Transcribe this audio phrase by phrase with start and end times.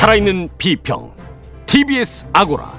[0.00, 1.12] 살아있는 비평
[1.66, 2.72] TBS 아고라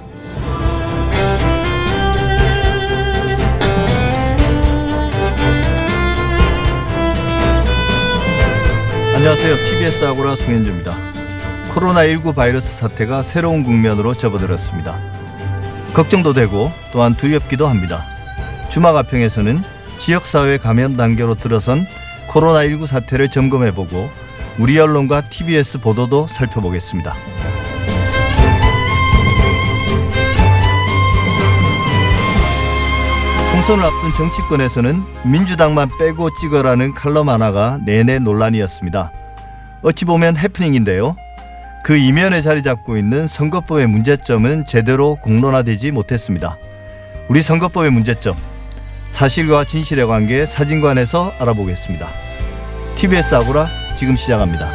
[9.13, 9.55] 안녕하세요.
[9.55, 10.97] TBS 아고라 송현주입니다.
[11.69, 14.99] 코로나19 바이러스 사태가 새로운 국면으로 접어들었습니다.
[15.93, 18.01] 걱정도 되고 또한 두렵기도 합니다.
[18.71, 19.61] 주마가평에서는
[19.99, 21.85] 지역사회 감염 단계로 들어선
[22.29, 24.09] 코로나19 사태를 점검해보고
[24.59, 27.15] 우리 언론과 TBS 보도도 살펴보겠습니다.
[33.51, 39.11] 총선을 앞둔 정치권에서는 민주당만 빼고 찍어라는 칼럼 하나가 내내 논란이었습니다.
[39.83, 41.15] 어찌 보면 해프닝인데요.
[41.83, 46.57] 그 이면에 자리 잡고 있는 선거법의 문제점은 제대로 공론화되지 못했습니다.
[47.27, 48.35] 우리 선거법의 문제점,
[49.09, 52.07] 사실과 진실의 관계 사진관에서 알아보겠습니다.
[52.95, 54.67] TBS 아고라 지금 시작합니다.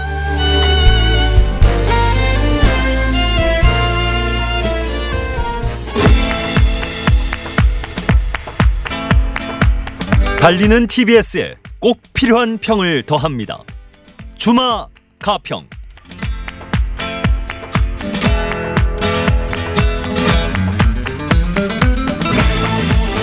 [10.38, 13.65] 달리는 TBS에 꼭 필요한 평을 더합니다.
[14.37, 14.87] 주마
[15.19, 15.66] 가평.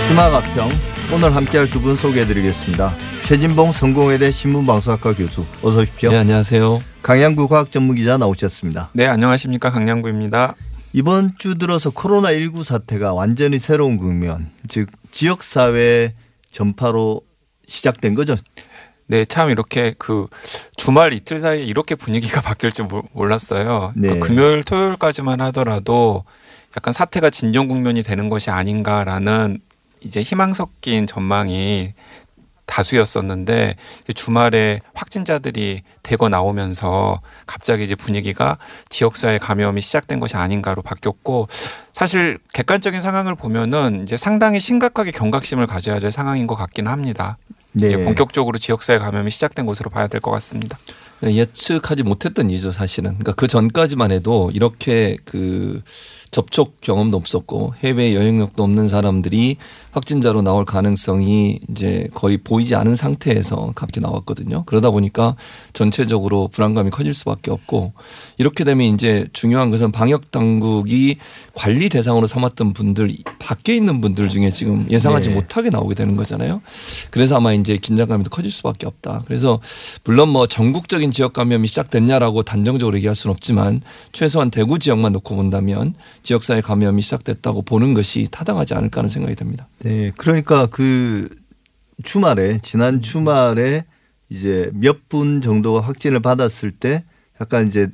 [0.08, 2.94] 주마 가평 오늘 함께할 두 분 소개해드리겠습니다.
[3.26, 6.10] 최진봉 성공회대 신문방송학과 교수 어서 오십시오.
[6.10, 6.82] 네, 안녕하세요.
[7.02, 8.90] 강양구 과학 전문기자 나오셨습니다.
[8.94, 9.70] 네, 안녕하십니까.
[9.70, 10.54] 강량구입니다.
[10.92, 16.14] 이번 주 들어서 코로나19 사태가 완전히 새로운 국면, 즉 지역사회
[16.50, 17.20] 전파로
[17.66, 18.36] 시작된 거죠.
[19.06, 20.26] 네, 참 이렇게 그
[20.76, 23.92] 주말 이틀 사이에 이렇게 분위기가 바뀔 줄 몰- 몰랐어요.
[23.96, 24.08] 네.
[24.08, 26.24] 그러니까 금요일, 토요일까지만 하더라도
[26.76, 29.58] 약간 사태가 진정 국면이 되는 것이 아닌가라는
[30.04, 31.94] 이제 희망 섞인 전망이
[32.66, 33.76] 다수였었는데
[34.14, 38.56] 주말에 확진자들이 대거 나오면서 갑자기 이제 분위기가
[38.88, 41.48] 지역사회 감염이 시작된 것이 아닌가로 바뀌었고
[41.92, 47.36] 사실 객관적인 상황을 보면은 이제 상당히 심각하게 경각심을 가져야 될 상황인 것 같기는 합니다.
[47.72, 47.90] 네.
[47.90, 50.78] 예, 본격적으로 지역사회 감염이 시작된 것으로 봐야 될 것 같습니다.
[51.22, 53.10] 예측하지 못했던 일이죠, 사실은.
[53.12, 55.82] 그러니까 그 전까지만 해도 이렇게 그
[56.34, 59.56] 접촉 경험도 없었고 해외 여행력도 없는 사람들이
[59.92, 64.64] 확진자로 나올 가능성이 이제 거의 보이지 않은 상태에서 갑자기 나왔거든요.
[64.66, 65.36] 그러다 보니까
[65.74, 67.92] 전체적으로 불안감이 커질 수밖에 없고
[68.36, 71.18] 이렇게 되면 이제 중요한 것은 방역 당국이
[71.54, 75.34] 관리 대상으로 삼았던 분들 밖에 있는 분들 중에 지금 예상하지 네.
[75.36, 76.62] 못하게 나오게 되는 거잖아요.
[77.12, 79.22] 그래서 아마 이제 긴장감이 더 커질 수밖에 없다.
[79.26, 79.60] 그래서
[80.02, 85.94] 물론 뭐 전국적인 지역 감염이 시작됐냐라고 단정적으로 얘기할 수는 없지만 최소한 대구 지역만 놓고 본다면
[86.24, 89.68] 지역사회 감염이 시작됐다고 보는 것이 타당하지 않을까 하는 생각이 듭니다.
[89.80, 91.28] 네, 그러니까 그
[92.02, 93.84] 주말에 지난 주말에
[94.30, 97.04] 이제 몇 분 정도가 확진을 받았을 때
[97.40, 97.88] 약간 이제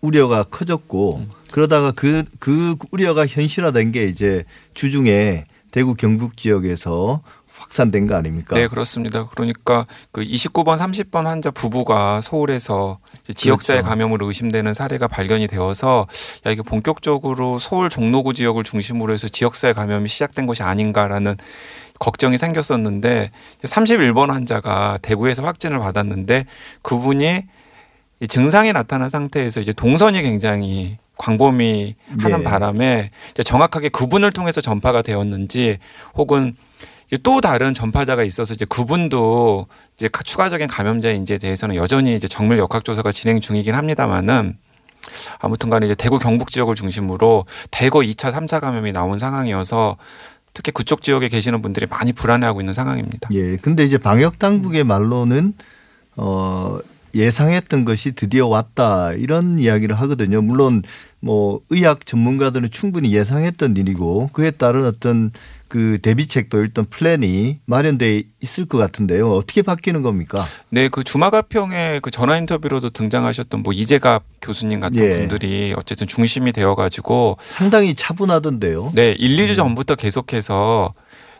[0.00, 7.22] 우려가 커졌고 그러다가 그그 우려가 현실화된 게 이제 주중에 대구 경북 지역에서
[7.74, 8.54] 확산된 거 아닙니까?
[8.54, 9.26] 네, 그렇습니다.
[9.26, 12.98] 그러니까 그 29번, 30번 환자 부부가 서울에서
[13.34, 13.88] 지역사회 그렇죠.
[13.88, 16.06] 감염으로 의심되는 사례가 발견이 되어서
[16.46, 21.36] 야 이게 본격적으로 서울 종로구 지역을 중심으로 해서 지역사회 감염이 시작된 것이 아닌가라는
[21.98, 23.30] 걱정이 생겼었는데
[23.64, 26.46] 31번 환자가 대구에서 확진을 받았는데
[26.82, 27.42] 그분이
[28.20, 32.44] 이 증상이 나타난 상태에서 이제 동선이 굉장히 광범위 하는 네.
[32.44, 33.10] 바람에
[33.44, 35.78] 정확하게 그분을 통해서 전파가 되었는지
[36.14, 36.56] 혹은
[37.22, 39.66] 또 다른 전파자가 있어서 이제 그분도
[39.96, 44.56] 이제 가- 추가적인 감염자인지에 대해서는 여전히 이제 정밀 역학 조사가 진행 중이긴 합니다만은
[45.38, 49.96] 아무튼 간에 이제 대구 경북 지역을 중심으로 대거 2차, 3차 감염이 나온 상황이어서
[50.54, 53.28] 특히 그쪽 지역에 계시는 분들이 많이 불안해하고 있는 상황입니다.
[53.32, 53.56] 예.
[53.56, 55.54] 근데 이제 방역 당국의 말로는
[56.16, 56.78] 어
[57.14, 60.42] 예상했던 것이 드디어 왔다 이런 이야기를 하거든요.
[60.42, 60.82] 물론
[61.20, 65.32] 뭐 의학 전문가들은 충분히 예상했던 일이고 그에 따른 어떤
[65.74, 69.32] 그 대비책도 일단 플랜이 마련돼 있을 것 같은데요.
[69.32, 70.46] 어떻게 바뀌는 겁니까?
[70.70, 75.10] 네, 그 주마가평의 그 전화 인터뷰로도 등장하셨던 뭐 이재갑 교수님 같은 예.
[75.10, 78.92] 분들이 어쨌든 중심이 되어가지고 상당히 차분하던데요.
[78.94, 80.94] 네, 1, 2주 전부터 계속해서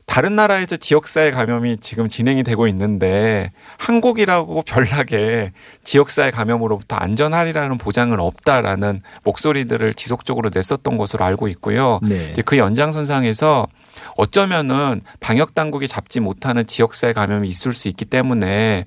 [0.05, 5.53] 다른 나라에서 지역사회 감염이 지금 진행이 되고 있는데 한국이라고 별나게
[5.85, 12.01] 지역사회 감염으로부터 안전하리라는 보장은 없다라는 목소리들을 지속적으로 냈었던 것으로 알고 있고요.
[12.03, 12.31] 네.
[12.33, 13.69] 이제 그 연장선상에서
[14.17, 18.87] 어쩌면은 방역 당국이 잡지 못하는 지역사회 감염이 있을 수 있기 때문에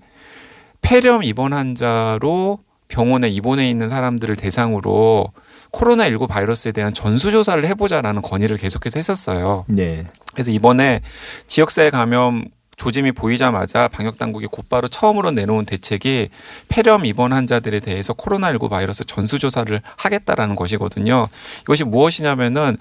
[0.82, 5.32] 폐렴 입원 환자로 병원에 입원해 있는 사람들을 대상으로
[5.72, 9.66] 코로나19 바이러스에 대한 전수조사를 해보자라는 건의를 계속해서 했었어요.
[9.68, 10.08] 네.
[10.34, 11.02] 그래서 이번에
[11.48, 12.46] 지역사회 감염
[12.78, 16.30] 조짐이 보이자마자 방역 당국이 곧바로 처음으로 내놓은 대책이
[16.70, 21.28] 폐렴 입원 환자들에 대해서 코로나19 바이러스 전수 조사를 하겠다라는 것이거든요.
[21.62, 22.78] 이것이 무엇이냐면은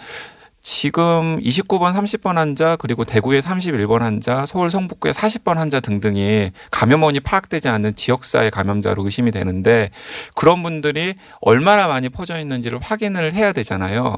[0.69, 7.69] 지금 29번, 30번 환자 그리고 대구의 31번 환자, 서울 성북구의 40번 환자 등등이 감염원이 파악되지
[7.69, 9.91] 않는 지역사회 감염자로 의심이 되는데
[10.35, 14.17] 그런 분들이 얼마나 많이 퍼져 있는지를 확인을 해야 되잖아요.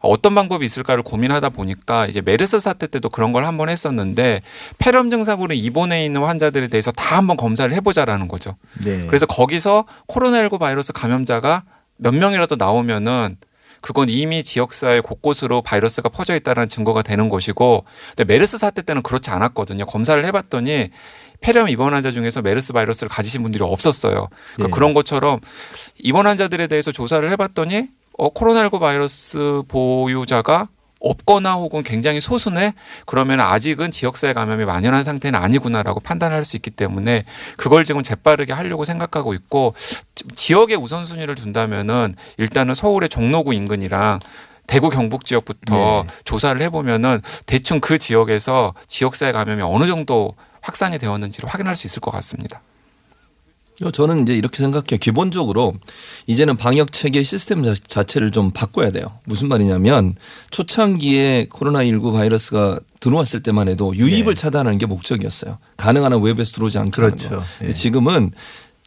[0.00, 4.42] 어떤 방법이 있을까를 고민하다 보니까 이제 메르스 사태 때도 그런 걸 한번 했었는데
[4.76, 8.56] 폐렴 증상으로 입원해 있는 환자들에 대해서 다 한번 검사를 해보자라는 거죠.
[8.84, 9.06] 네.
[9.06, 11.62] 그래서 거기서 코로나19 바이러스 감염자가
[11.96, 13.38] 몇 명이라도 나오면은
[13.80, 17.84] 그건 이미 지역사회 곳곳으로 바이러스가 퍼져 있다는 증거가 되는 것이고
[18.16, 19.86] 근데 메르스 사태 때는 그렇지 않았거든요.
[19.86, 20.90] 검사를 해봤더니
[21.40, 24.28] 폐렴 입원 환자 중에서 메르스 바이러스를 가지신 분들이 없었어요.
[24.54, 24.70] 그러니까 예.
[24.70, 25.40] 그런 것처럼
[25.98, 27.88] 입원 환자들에 대해서 조사를 해봤더니
[28.18, 30.68] 어, 코로나19 바이러스 보유자가
[31.00, 32.74] 없거나 혹은 굉장히 소수네
[33.06, 37.24] 그러면 아직은 지역사회 감염이 만연한 상태는 아니구나라고 판단할 수 있기 때문에
[37.56, 39.74] 그걸 지금 재빠르게 하려고 생각하고 있고
[40.34, 44.20] 지역의 우선순위를 둔다면은 일단은 서울의 종로구 인근이랑
[44.66, 46.14] 대구 경북 지역부터 네.
[46.24, 52.10] 조사를 해보면은 대충 그 지역에서 지역사회 감염이 어느 정도 확산이 되었는지를 확인할 수 있을 것
[52.10, 52.60] 같습니다.
[53.92, 54.98] 저는 이제 이렇게 생각해요.
[55.00, 55.74] 기본적으로
[56.26, 59.06] 이제는 방역 체계 시스템 자- 자체를 좀 바꿔야 돼요.
[59.24, 60.14] 무슨 말이냐면
[60.50, 64.40] 초창기에 코로나19 바이러스가 들어왔을 때만 해도 유입을 네.
[64.40, 65.58] 차단하는 게 목적이었어요.
[65.76, 67.28] 가능한 한 외부에서 들어오지 않게 그렇죠.
[67.28, 67.42] 거.
[67.64, 67.70] 예.
[67.70, 68.32] 지금은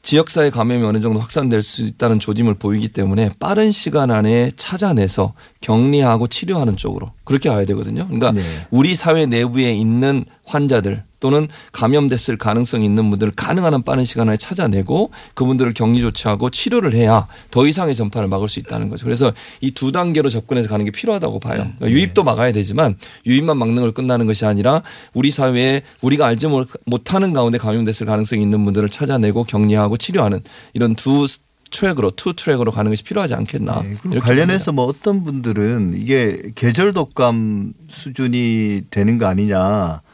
[0.01, 6.27] 지역사회 감염이 어느 정도 확산될 수 있다는 조짐을 보이기 때문에 빠른 시간 안에 찾아내서 격리하고
[6.27, 8.07] 치료하는 쪽으로 그렇게 가야 되거든요.
[8.07, 8.41] 그러니까 네.
[8.71, 14.35] 우리 사회 내부에 있는 환자들 또는 감염됐을 가능성이 있는 분들을 가능한 한 빠른 시간 안에
[14.37, 19.05] 찾아내고 그분들을 격리 조치하고 치료를 해야 더 이상의 전파를 막을 수 있다는 거죠.
[19.05, 19.31] 그래서
[19.61, 21.61] 이 두 단계로 접근해서 가는 게 필요하다고 봐요.
[21.61, 21.73] 음.
[21.77, 21.91] 그러니까 네.
[21.93, 24.81] 유입도 막아야 되지만 유입만 막는 걸 끝나는 것이 아니라
[25.13, 30.41] 우리 사회에 우리가 알지 못- 못하는 가운데 감염됐을 가능성이 있는 분들을 찾아내고 격리하고 치료하는
[30.73, 31.25] 이런 두
[31.71, 33.83] 트랙으로 투 트랙으로 가는 것이 필요하지 않겠나.
[34.03, 40.10] 네, 관련해서 뭐 어떤 분들은 이게 계절 독감 수준이 되는 거 아니냐 뭐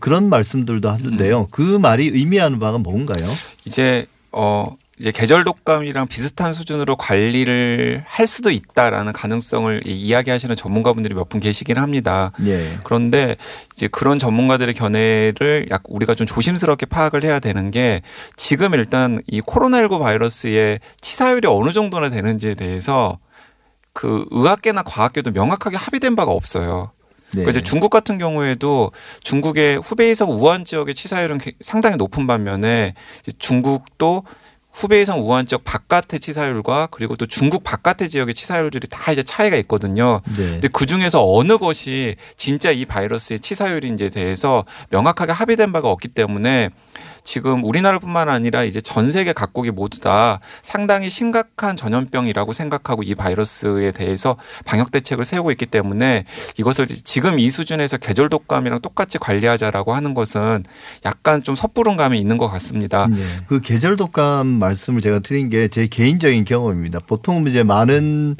[0.00, 1.48] 그런 말씀들도 하던데요.
[1.50, 3.26] 그 말이 의미하는 바가 뭔가요?
[3.64, 11.14] 이제 어 이제 계절 독감이랑 비슷한 수준으로 관리를 할 수도 있다라는 가능성을 이- 이야기하시는 전문가분들이
[11.14, 12.30] 몇 분 계시긴 합니다.
[12.46, 12.78] 예.
[12.84, 13.36] 그런데
[13.74, 18.02] 이제 그런 전문가들의 견해를 약 우리가 좀 조심스럽게 파악을 해야 되는 게
[18.36, 23.18] 지금 일단 이 코로나19 바이러스의 치사율이 어느 정도나 되는지에 대해서
[23.92, 26.92] 그 의학계나 과학계도 명확하게 합의된 바가 없어요.
[27.34, 27.42] 네.
[27.42, 28.92] 그러니까 이제 중국 같은 경우에도
[29.22, 32.94] 중국의 후베이성 우한 지역의 치사율은 게- 상당히 높은 반면에
[33.38, 34.22] 중국도
[34.72, 40.22] 후베이성 우한 지역 바깥의 치사율과 그리고 또 중국 바깥의 지역의 치사율들이 다 이제 차이가 있거든요.
[40.34, 40.52] 네.
[40.52, 46.70] 근데 그 중에서 어느 것이 진짜 이 바이러스의 치사율인지에 대해서 명확하게 합의된 바가 없기 때문에
[47.24, 53.90] 지금 우리나라뿐만 아니라 이제 전 세계 각국이 모두 다 상당히 심각한 전염병이라고 생각하고 이 바이러스에
[53.92, 56.24] 대해서 방역 대책을 세우고 있기 때문에
[56.58, 60.62] 이것을 지금 이 수준에서 계절 독감이랑 똑같이 관리하자라고 하는 것은
[61.04, 63.08] 약간 좀 섣부른 감이 있는 것 같습니다.
[63.08, 63.16] 네.
[63.46, 66.98] 그 계절 독감 말씀을 제가 드린 게 제 개인적인 경험입니다.
[67.06, 68.36] 보통 이제 많은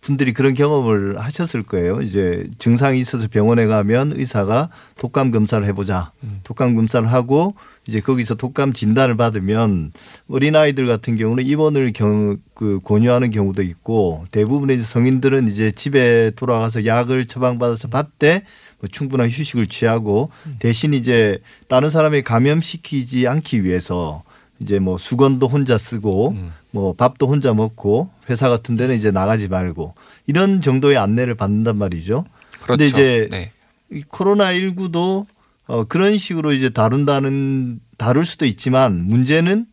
[0.00, 2.00] 분들이 그런 경험을 하셨을 거예요.
[2.00, 6.12] 이제 증상이 있어서 병원에 가면 의사가 독감 검사를 해보자.
[6.44, 7.54] 독감 검사를 하고
[7.86, 9.92] 이제 거기서 독감 진단을 받으면
[10.28, 16.30] 어린 아이들 같은 경우는 입원을 경, 그 권유하는 경우도 있고 대부분의 이제 성인들은 이제 집에
[16.36, 18.44] 돌아가서 약을 처방받아서 받되
[18.78, 24.22] 뭐 충분한 휴식을 취하고 대신 이제 다른 사람이 감염시키지 않기 위해서
[24.60, 26.36] 이제 뭐 수건도 혼자 쓰고
[26.70, 29.94] 뭐 밥도 혼자 먹고 회사 같은 데는 이제 나가지 말고
[30.26, 32.24] 이런 정도의 안내를 받는단 말이죠.
[32.62, 32.66] 그렇죠.
[32.66, 33.52] 근데 이제 네.
[33.90, 35.26] 이 코로나 19도
[35.70, 39.66] 어 그런 식으로 이제 다룬다는 다룰 수도 있지만 문제는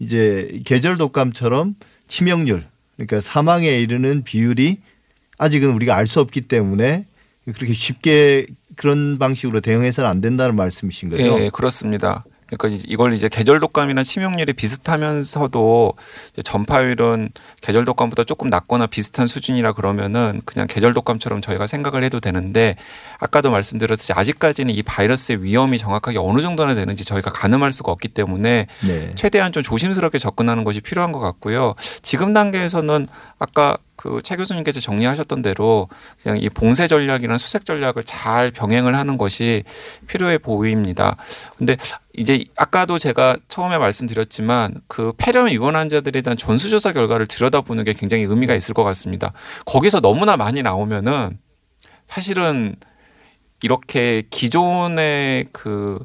[0.00, 1.76] 이제 계절 독감처럼
[2.08, 2.64] 치명률
[2.96, 4.78] 그러니까 사망에 이르는 비율이
[5.38, 7.06] 아직은 우리가 알 수 없기 때문에
[7.44, 11.22] 그렇게 쉽게 그런 방식으로 대응해서는 안 된다는 말씀이신 거죠.
[11.22, 12.24] 예, 그렇습니다.
[12.46, 15.94] 그러니까 이걸 이제 계절 독감이나 치명률이 비슷하면서도
[16.44, 22.76] 전파율은 계절 독감보다 조금 낮거나 비슷한 수준이라 그러면은 그냥 계절 독감처럼 저희가 생각을 해도 되는데
[23.18, 28.66] 아까도 말씀드렸듯이 아직까지는 이 바이러스의 위험이 정확하게 어느 정도나 되는지 저희가 가늠할 수가 없기 때문에
[28.86, 29.10] 네.
[29.14, 31.74] 최대한 좀 조심스럽게 접근하는 것이 필요한 것 같고요.
[32.02, 33.08] 지금 단계에서는
[33.38, 35.88] 아까 그 최 교수님께서 정리하셨던 대로
[36.22, 39.64] 그냥 이 봉쇄 전략이나 수색 전략을 잘 병행을 하는 것이
[40.08, 41.16] 필요해 보입니다.
[41.56, 41.78] 근데
[42.12, 48.24] 이제 아까도 제가 처음에 말씀드렸지만 그 폐렴 입원 환자들에 대한 전수조사 결과를 들여다보는 게 굉장히
[48.24, 49.32] 의미가 있을 것 같습니다.
[49.64, 51.38] 거기서 너무나 많이 나오면은
[52.04, 52.76] 사실은
[53.62, 55.98] 이렇게 기존의 그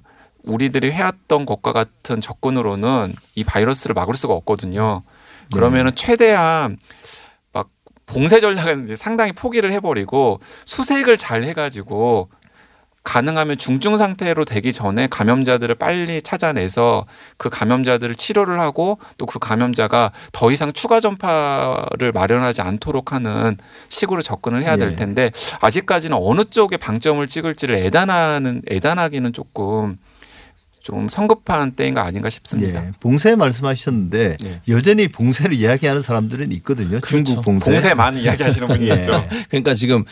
[0.45, 5.03] 우리들이 해왔던 것과 같은 접근으로는 이 바이러스를 막을 수가 없거든요.
[5.51, 6.79] 그러면은 최대한 막
[8.09, 12.29] 봉쇄 전략은 상당히 포기를 해버리고 수색을 잘 해가지고
[13.03, 17.05] 가능하면 중증 상태로 되기 전에 감염자들을 빨리 찾아내서
[17.37, 23.57] 그 감염자들을 치료를 하고 또 그 감염자가 더 이상 추가 전파를 마련하지 않도록 하는
[23.89, 24.95] 식으로 접근을 해야 될 예.
[24.95, 29.97] 텐데 아직까지는 어느 쪽에 방점을 찍을지를 애단하는 애단하기는 조금
[30.81, 32.85] 좀 성급한 때인 가 아닌가 싶습니다.
[32.85, 34.61] 예, 봉쇄 말씀하셨는데 네.
[34.67, 36.99] 여전히 봉쇄를 이야기하는 사람들은 있거든요.
[37.01, 37.23] 그렇죠.
[37.23, 37.71] 중국 봉쇄.
[37.71, 38.95] 봉쇄만 이야기하시는 분이 예.
[38.95, 39.25] 있죠.
[39.49, 40.05] 그러니까 지금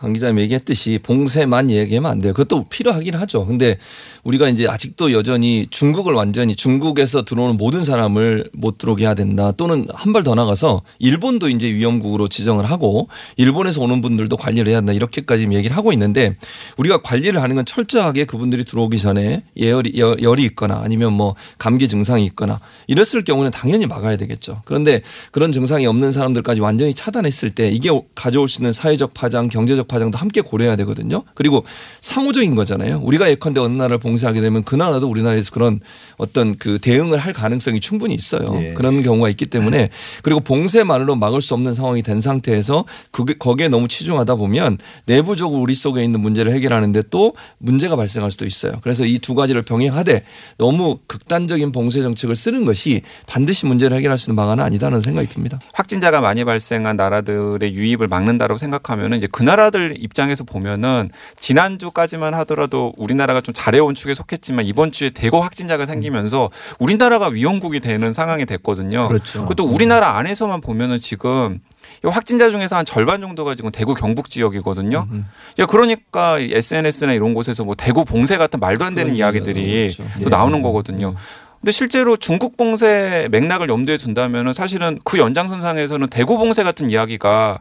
[0.00, 2.32] 강 기자님 얘기했듯이 봉쇄만 얘기하면 안 돼요.
[2.32, 3.44] 그것도 필요하긴 하죠.
[3.44, 3.76] 근데
[4.24, 9.52] 우리가 이제 아직도 여전히 중국을 완전히 중국에서 들어오는 모든 사람을 못 들어오게 해야 된다.
[9.52, 14.78] 또는 한 발 더 나가서 일본도 이제 위험국으로 지정을 하고 일본에서 오는 분들도 관리를 해야
[14.78, 14.92] 한다.
[14.94, 16.34] 이렇게까지 얘기를 하고 있는데
[16.78, 21.88] 우리가 관리를 하는 건 철저하게 그분들이 들어오기 전에 예열이 열- 열이 있거나 아니면 뭐 감기
[21.88, 24.62] 증상이 있거나 이랬을 경우는 당연히 막아야 되겠죠.
[24.64, 29.88] 그런데 그런 증상이 없는 사람들까지 완전히 차단했을 때 이게 가져올 수 있는 사회적 파장, 경제적
[29.90, 31.22] 파장도 함께 고려해야 되거든요.
[31.34, 31.64] 그리고
[32.00, 33.00] 상호적인 거잖아요.
[33.02, 35.80] 우리가 예컨대 어느 나라를 봉쇄하게 되면 그 나라도 우리나라에서 그런
[36.16, 38.58] 어떤 그 대응을 할 가능성이 충분히 있어요.
[38.62, 38.72] 예.
[38.74, 39.90] 그런 경우가 있기 때문에
[40.22, 45.74] 그리고 봉쇄만으로 막을 수 없는 상황이 된 상태에서 그게 거기에 너무 치중하다 보면 내부적으로 우리
[45.74, 48.72] 속에 있는 문제를 해결하는데 또 문제가 발생할 수도 있어요.
[48.82, 50.24] 그래서 이 두 가지를 병행하되
[50.58, 55.60] 너무 극단적인 봉쇄 정책을 쓰는 것이 반드시 문제를 해결할 수 있는 방안은 아니다는 생각이 듭니다.
[55.74, 63.40] 확진자가 많이 발생한 나라들의 유입을 막는다고 생각하면은 이제 그 나라들 입장에서 보면은 지난주까지만 하더라도 우리나라가
[63.40, 69.08] 좀 잘해온 축에 속했지만 이번 주에 대거 확진자가 생기면서 우리나라가 위험국이 되는 상황이 됐거든요.
[69.08, 69.42] 그렇죠.
[69.42, 71.60] 그것도 우리나라 안에서만 보면은 지금
[72.04, 75.06] 이 확진자 중에서 한 절반 정도가 지금 대구 경북 지역이거든요.
[75.10, 75.26] 음.
[75.58, 79.94] 야 그러니까 이 SNS나 이런 곳에서 뭐 대구 봉쇄 같은 말도 안 되는 그런 이야기들이
[79.98, 80.02] 나오죠.
[80.18, 80.28] 또 예.
[80.28, 81.14] 나오는 거거든요.
[81.60, 87.60] 근데 실제로 중국 봉쇄 맥락을 염두에 둔다면은 사실은 그 연장선상에서는 대구 봉쇄 같은 이야기가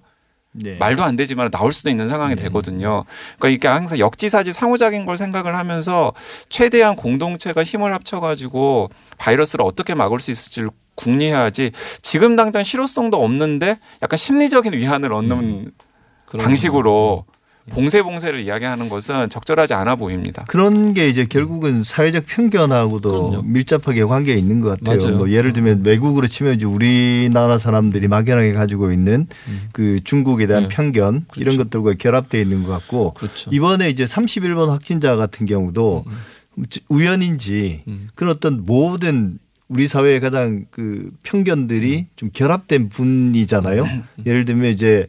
[0.51, 0.77] 네.
[0.77, 3.03] 말도 안 되지만 나올 수도 있는 상황이 되거든요.
[3.37, 6.13] 그러니까 이게 항상 역지사지 상호작인 걸 생각을 하면서
[6.49, 14.17] 최대한 공동체가 힘을 합쳐가지고 바이러스를 어떻게 막을 수 있을지를 궁리해야지 지금 당장 실효성도 없는데 약간
[14.17, 15.71] 심리적인 위안을 얻는
[16.25, 17.25] 그런 방식으로
[17.69, 20.45] 봉쇄 봉쇄를 이야기하는 것은 적절하지 않아 보입니다.
[20.47, 23.41] 그런 게 이제 결국은 사회적 편견하고도 그럼요.
[23.47, 24.97] 밀접하게 관계가 있는 것 같아요.
[24.97, 25.17] 맞아요.
[25.17, 29.27] 뭐 예를 들면 외국으로 치면 이제 우리나라 사람들이 막연하게 가지고 있는
[29.71, 30.69] 그 중국에 대한 네.
[30.69, 31.57] 편견 이런 그렇죠.
[31.63, 33.49] 것들과 결합되어 있는 것 같고 그렇죠.
[33.53, 36.05] 이번에 이제 31번 확진자 같은 경우도
[36.89, 38.09] 우연인지 음.
[38.15, 43.85] 그런 어떤 모든 우리 사회의 가장 그 편견들이 좀 결합된 분이잖아요.
[44.25, 45.07] 예를 들면 이제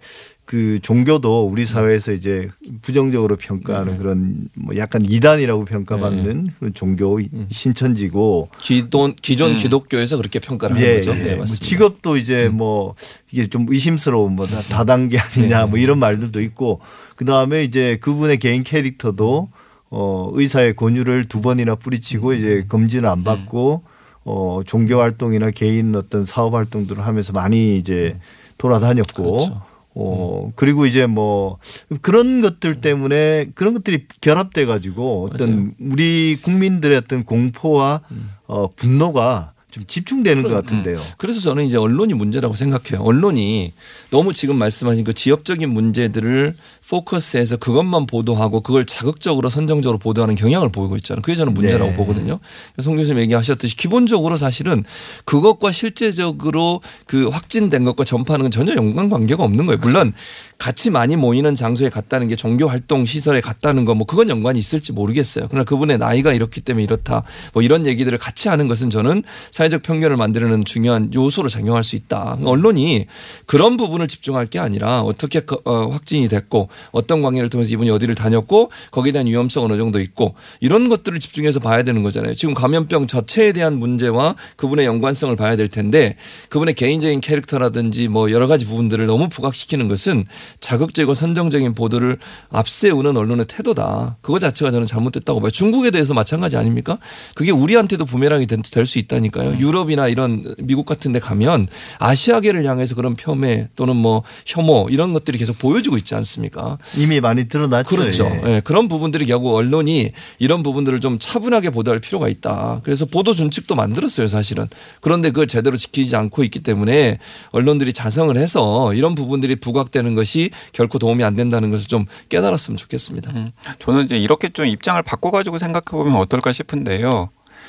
[0.51, 2.51] 그 종교도 우리 사회에서 이제
[2.83, 7.21] 부정적으로 평가하는 그런 뭐 약간 이단이라고 평가받는 그런 종교
[7.53, 9.57] 신천지고 기존 기존 음.
[9.57, 11.13] 기독교에서 그렇게 평가를 하는 예, 거죠.
[11.13, 11.23] 예.
[11.23, 11.65] 네, 뭐 맞습니다.
[11.65, 12.97] 직업도 이제 뭐
[13.31, 16.81] 이게 좀 의심스러운 뭐 다- 다단계 아니냐 뭐 이런 말들도 있고
[17.15, 19.49] 그 다음에 이제 그분의 개인 캐릭터도
[19.91, 23.83] 어 의사의 권유를 두 번이나 뿌리치고 이제 검진을 안 받고
[24.25, 28.17] 어 종교 활동이나 개인 어떤 사업 활동들을 하면서 많이 이제
[28.59, 29.70] 돌아다녔고 그렇죠.
[29.95, 31.59] 어 그리고 이제 뭐
[32.01, 38.03] 그런 것들 때문에 그런 것들이 결합돼 가지고 어떤 우리 국민들의 어떤 공포와
[38.47, 40.99] 어 분노가 좀 집중되는 것 같은데요.
[41.17, 43.05] 그래서 저는 이제 언론이 문제라고 생각해요.
[43.05, 43.73] 언론이
[44.11, 46.55] 너무 지금 말씀하신 그 지역적인 문제들을
[46.89, 51.23] 포커스해서 그것만 보도하고 그걸 자극적으로 선정적으로 보도하는 경향을 보이고 있잖아요.
[51.23, 51.97] 그게 저는 문제라고 네.
[51.97, 52.41] 보거든요.
[52.81, 54.83] 송 교수님 얘기하셨듯이 기본적으로 사실은
[55.25, 59.79] 그것과 실제적으로 그 확진된 것과 전파하는 건 전혀 연관 관계가 없는 거예요.
[59.81, 60.13] 물론
[60.61, 64.93] 같이 많이 모이는 장소에 갔다는 게 종교 활동 시설에 갔다는 거 뭐 그건 연관이 있을지
[64.93, 65.47] 모르겠어요.
[65.51, 70.17] 그러나 그분의 나이가 이렇기 때문에 이렇다 뭐 이런 얘기들을 같이 하는 것은 저는 사회적 편견을
[70.17, 72.39] 만드는 중요한 요소로 작용할 수 있다.
[72.45, 73.07] 언론이
[73.47, 78.15] 그런 부분을 집중할 게 아니라 어떻게 그, 어, 확진이 됐고 어떤 관계를 통해서 이분이 어디를
[78.15, 82.35] 다녔고 거기에 대한 위험성 어느 정도 있고 이런 것들을 집중해서 봐야 되는 거잖아요.
[82.37, 86.17] 지금 감염병 자체에 대한 문제와 그분의 연관성을 봐야 될 텐데
[86.49, 90.25] 그분의 개인적인 캐릭터라든지 뭐 여러 가지 부분들을 너무 부각시키는 것은
[90.61, 92.19] 자극적이고 선정적인 보도를
[92.51, 94.17] 앞세우는 언론의 태도다.
[94.21, 95.51] 그거 자체가 저는 잘못됐다고 봐요.
[95.51, 96.99] 중국에 대해서 마찬가지 아닙니까?
[97.35, 99.51] 그게 우리한테도 부메랑이 될 수 있다니까요.
[99.51, 99.59] 거예요.
[99.59, 105.39] 유럽이나 이런 미국 같은 데 가면 아시아계를 향해서 그런 폄훼 또는 뭐 혐오 이런 것들이
[105.39, 106.79] 계속 보여지고 있지 않습니까?
[106.97, 107.89] 이미 많이 드러났죠.
[107.89, 108.25] 그렇죠.
[108.47, 108.51] 예.
[108.51, 112.81] 예, 그런 부분들이 결국 언론이 이런 부분들을 좀 차분하게 보도할 필요가 있다.
[112.83, 114.69] 그래서 보도 준칙도 만들었어요, 사실은.
[115.01, 117.19] 그런데 그걸 제대로 지키지 않고 있기 때문에
[117.51, 120.40] 언론들이 자성을 해서 이런 부분들이 부각되는 것이
[120.73, 123.33] 결코 도움이 안 된다는 것을 좀 깨달았으면 좋겠습니다.
[123.33, 127.29] 음, 저는 이제 이렇게 좀 입장을 바꿔가지고 생각해 보면 어떨까 싶은데요.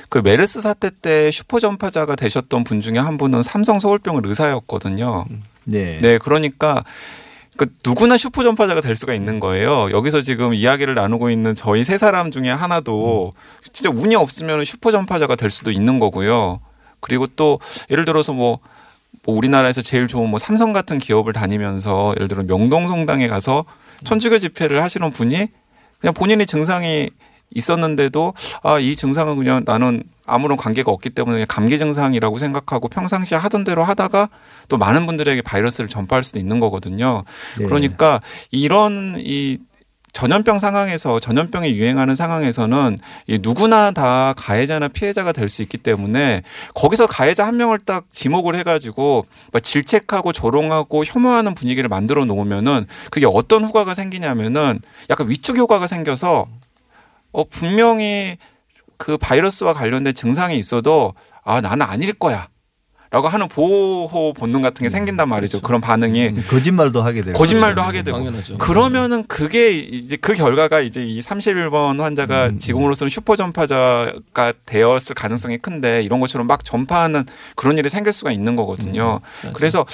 [0.10, 5.26] 그 메르스 사태 때 슈퍼 전파자가 되셨던 분 중에 한 분은 삼성 서울병원 의사였거든요.
[5.66, 6.00] 네.
[6.02, 6.84] 네, 그러니까
[7.58, 9.92] 그 누구나 슈퍼 전파자가 될 수가 있는 거예요.
[9.92, 13.34] 여기서 지금 이야기를 나누고 있는 저희 세 사람 중에 하나도
[13.72, 16.60] 진짜 운이 없으면 슈퍼 전파자가 될 수도 있는 거고요.
[17.02, 17.60] 그리고 또
[17.90, 18.60] 예를 들어서 뭐,
[19.26, 23.66] 뭐 우리나라에서 제일 좋은 뭐 삼성 같은 기업을 다니면서 예를 들어 명동 성당에 가서
[24.04, 25.48] 천주교 집회를 하시는 분이
[26.00, 27.10] 그냥 본인이 증상이
[27.54, 33.38] 있었는데도 아 이 증상은 그냥 나는 아무런 관계가 없기 때문에 그냥 감기 증상이라고 생각하고 평상시에
[33.38, 34.30] 하던 대로 하다가
[34.70, 37.24] 또 많은 분들에게 바이러스를 전파할 수도 있는 거거든요.
[37.60, 37.66] 네.
[37.66, 39.58] 그러니까 이런 이
[40.14, 46.44] 전염병 상황에서 전염병이 유행하는 상황에서는 이 누구나 다 가해자나 피해자가 될 수 있기 때문에
[46.76, 53.26] 거기서 가해자 한 명을 딱 지목을 해가지고 막 질책하고 조롱하고 혐오하는 분위기를 만들어 놓으면은 그게
[53.26, 56.48] 어떤 후과가 생기냐면은 약간 위축 효과가 생겨서
[57.34, 58.38] 어 분명히
[58.98, 61.14] 그 바이러스와 관련된 증상이 있어도
[61.44, 62.48] 아 나는 아닐 거야.
[63.12, 65.58] 라고 하는 보호 본능 같은 게 생긴단 말이죠.
[65.58, 65.68] 그렇죠.
[65.68, 66.44] 그런 반응이 음.
[66.48, 67.38] 거짓말도 하게 되고.
[67.38, 68.58] 거짓말도 하게 되고 당연하죠.
[68.58, 75.58] 그러면은 그게 이제 그 결과가 이제 이 31번 환자가 음, 지금으로서는 슈퍼 전파자가 되었을 가능성이
[75.58, 77.26] 큰데 이런 것처럼 막 전파하는
[77.58, 79.20] 그런 일이 생길 수가 있는 거거든요.
[79.44, 79.54] 맞아요.
[79.56, 79.86] 그래서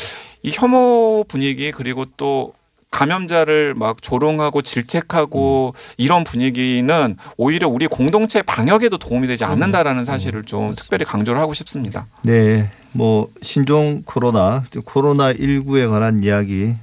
[0.43, 2.53] 이 혐오 분위기 그리고 또
[2.91, 10.73] 감염자를 막 조롱하고 질책하고 이런 분위기는 오히려 우리 공동체 방역에도 도움이 되지 않는다라는 사실을 좀
[10.75, 12.05] 특별히 강조를 하고 싶습니다.
[12.21, 12.69] 네.
[12.97, 16.73] 뭐 신종 코로나, 코로나 19에 관한 이야기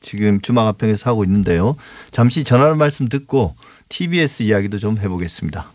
[0.00, 1.76] 지금 주막 앞평에서 하고 있는데요.
[2.10, 3.54] 잠시 전화 말씀 듣고
[3.90, 5.70] TBS 이야기도 좀 해보겠습니다.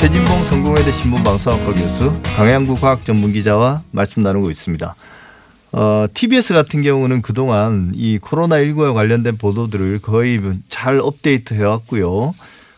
[0.00, 4.94] 최진봉 성공회대 신문방송학과 교수 강양구 과학전문기자와 말씀 나누고 있습니다.
[5.72, 12.34] 어, TBS 같은 경우는 그동안 이 코로나19에 관련된 보도들을 거의 잘 업데이트 해왔고요.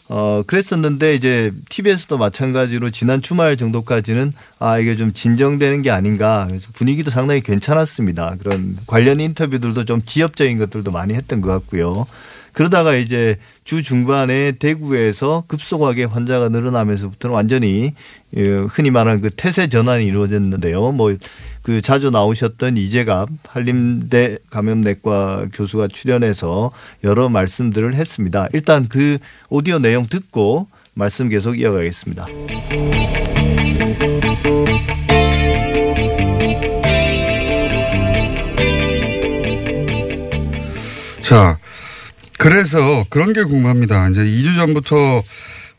[0.08, 6.44] 어, 그랬었는데 이제 TBS도 마찬가지로 지난 주말 정도까지는 아, 이게 좀 진정되는 게 아닌가.
[6.48, 8.36] 그래서 분위기도 상당히 괜찮았습니다.
[8.38, 12.06] 그런 관련 인터뷰들도 좀 지엽적인 것들도 많이 했던 것 같고요.
[12.52, 17.94] 그러다가 이제 주 중반에 대구에서 급속하게 환자가 늘어나면서부터는 완전히
[18.36, 20.92] 예, 흔히 말하는 그 태세 전환이 이루어졌는데요.
[20.92, 21.16] 뭐
[21.62, 26.72] 그 자주 나오셨던 이재갑 한림대 감염내과 교수가 출연해서
[27.04, 28.48] 여러 말씀들을 했습니다.
[28.52, 32.26] 일단 그 오디오 내용 듣고 말씀 계속 이어가겠습니다.
[41.20, 41.58] 자,
[42.38, 44.08] 그래서 그런 게 궁금합니다.
[44.08, 45.22] 이제 2주 전부터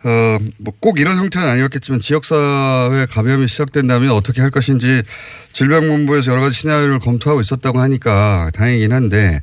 [0.06, 5.02] 어, 뭐 꼭 이런 형태는 아니었겠지만 지역사회 감염이 시작된다면 어떻게 할 것인지
[5.54, 9.39] 질병본부에서 여러 가지 시나리오를 검토하고 있었다고 하니까 다행이긴 한데,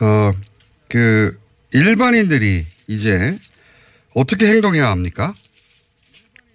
[0.00, 0.32] 어,
[0.88, 1.34] 그
[1.72, 3.36] 일반인들이 이제
[4.14, 5.32] 어떻게 행동해야 합니까?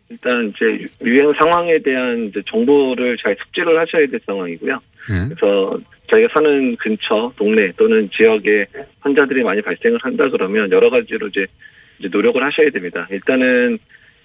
[0.10, 4.74] 일단 이제 유행 상황에 대한 이제 정보를 잘 숙지를 하셔야 될 상황이고요.
[5.10, 5.30] 예.
[5.30, 5.80] 그래서
[6.14, 8.68] 저희가 사는 근처 동네 또는 지역에
[9.00, 11.48] 환자들이 많이 발생을 한다 그러면 여러 가지로 이제,
[12.00, 13.08] 이제 노력을 하셔야 됩니다.
[13.12, 13.78] 일단은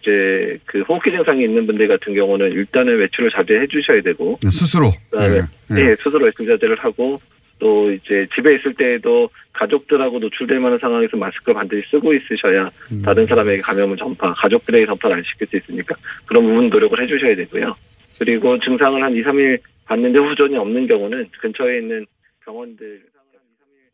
[0.02, 4.90] 이제 그 호흡기 증상이 있는 분들 같은 경우는 일단은 외출을 자제해 주셔야 되고 스스로.
[5.10, 5.40] 그다음에
[5.72, 5.90] 예.
[5.90, 7.20] 예, 스스로 외출 자제를 하고
[7.58, 13.02] 또 이제 집에 있을 때에도 가족들하고 노출될 만한 상황에서 마스크를 반드시 쓰고 있으셔야 음.
[13.02, 17.76] 다른 사람에게 감염을 전파, 가족들에게 전파를 안 시킬 수 있으니까 그런 부분 노력을 해주셔야 되고요.
[18.18, 22.06] 그리고 증상을 한 2, 3일 받는데 후전이 없는 경우는 근처에 있는
[22.46, 23.02] 병원들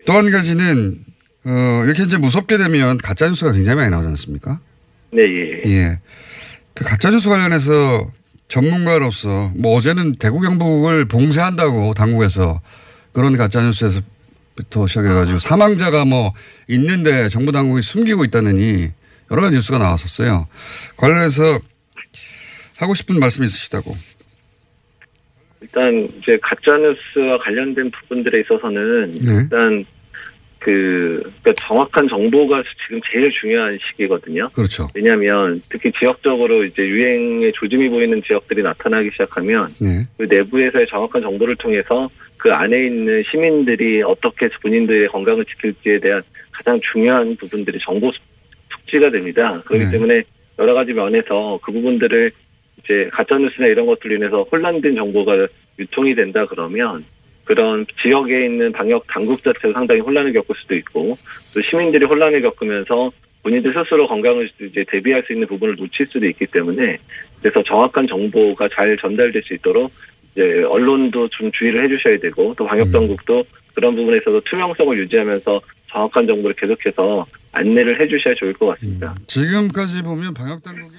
[0.06, 0.98] 또 한 가지는
[1.46, 4.58] 어, 이렇게 이제 무섭게 되면 가짜뉴스가 굉장히 많이 나오지 않습니까?
[5.12, 5.62] 네, 예.
[5.70, 5.98] 예.
[6.74, 8.10] 그 가짜뉴스 관련해서
[8.48, 12.60] 전문가로서 뭐 어제는 대구 경북을 봉쇄한다고 당국에서
[13.12, 16.32] 그런 가짜뉴스에서부터 시작해가지고 사망자가 뭐
[16.68, 18.90] 있는데 정부 당국이 숨기고 있다느니
[19.30, 20.48] 여러 가지 뉴스가 나왔었어요.
[20.96, 21.60] 관련해서
[22.78, 23.96] 하고 싶은 말씀 있으시다고.
[25.60, 29.32] 일단 이제 가짜 뉴스와 관련된 부분들에 있어서는 네.
[29.42, 29.84] 일단
[30.66, 34.48] 그 그러니까 정확한 정보가 지금 제일 중요한 시기거든요.
[34.52, 34.88] 그렇죠.
[34.96, 40.04] 왜냐하면 특히 지역적으로 이제 유행의 조짐이 보이는 지역들이 나타나기 시작하면 네.
[40.18, 46.80] 그 내부에서의 정확한 정보를 통해서 그 안에 있는 시민들이 어떻게 본인들의 건강을 지킬지에 대한 가장
[46.92, 48.10] 중요한 부분들이 정보
[48.80, 49.62] 숙지가 됩니다.
[49.66, 49.90] 그렇기 네.
[49.92, 50.24] 때문에
[50.58, 52.32] 여러 가지 면에서 그 부분들을
[52.82, 55.46] 이제 가짜뉴스나 이런 것들로 인해서 혼란된 정보가
[55.78, 57.04] 유통이 된다 그러면
[57.46, 61.16] 그런 지역에 있는 방역 당국 자체가 상당히 혼란을 겪을 수도 있고
[61.54, 63.10] 또 시민들이 혼란을 겪으면서
[63.42, 66.98] 본인들 스스로 건강을 이제 대비할 수 있는 부분을 놓칠 수도 있기 때문에
[67.40, 69.92] 그래서 정확한 정보가 잘 전달될 수 있도록
[70.32, 76.56] 이제 언론도 좀 주의를 해주셔야 되고 또 방역 당국도 그런 부분에서도 투명성을 유지하면서 정확한 정보를
[76.56, 79.14] 계속해서 안내를 해주셔야 좋을 것 같습니다.
[79.28, 80.96] 지금까지 보면 방역 당국이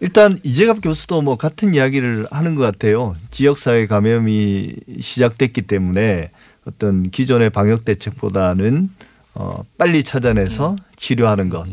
[0.00, 3.16] 일단 이재갑 교수도 뭐 같은 이야기를 하는 것 같아요.
[3.30, 6.30] 지역사회 감염이 시작됐기 때문에
[6.66, 8.90] 어떤 기존의 방역 대책보다는
[9.34, 11.66] 어, 빨리 찾아내서 치료하는 것.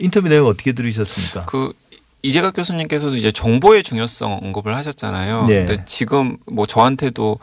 [0.00, 1.46] 인터뷰 내용 어떻게 들으셨습니까?
[1.46, 1.72] 그
[2.22, 5.46] 이재각 교수님께서도 이제 정보의 중요성 언급을 하셨잖아요.
[5.46, 5.66] 네.
[5.66, 7.38] 근데 지금 뭐 저한테도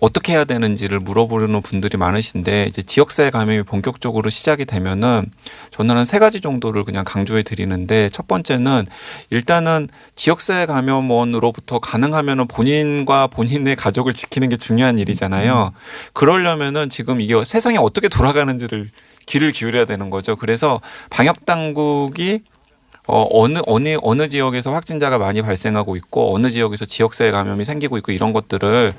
[0.00, 5.30] 어떻게 해야 되는지를 물어보는 분들이 많으신데 이제 지역사회 감염이 본격적으로 시작이 되면은
[5.70, 8.84] 저는 한 세 가지 정도를 그냥 강조해 드리는데 첫 번째는
[9.30, 15.72] 일단은 지역사회 감염원으로부터 가능하면은 본인과 본인의 가족을 지키는 게 중요한 일이잖아요.
[16.12, 18.88] 그러려면은 지금 이게 세상이 어떻게 돌아가는지를
[19.26, 20.36] 귀를 기울여야 되는 거죠.
[20.36, 20.80] 그래서
[21.10, 22.42] 방역 당국이
[23.06, 28.12] 어, 어느, 어느, 어느 지역에서 확진자가 많이 발생하고 있고, 어느 지역에서 지역사회 감염이 생기고 있고,
[28.12, 28.94] 이런 것들을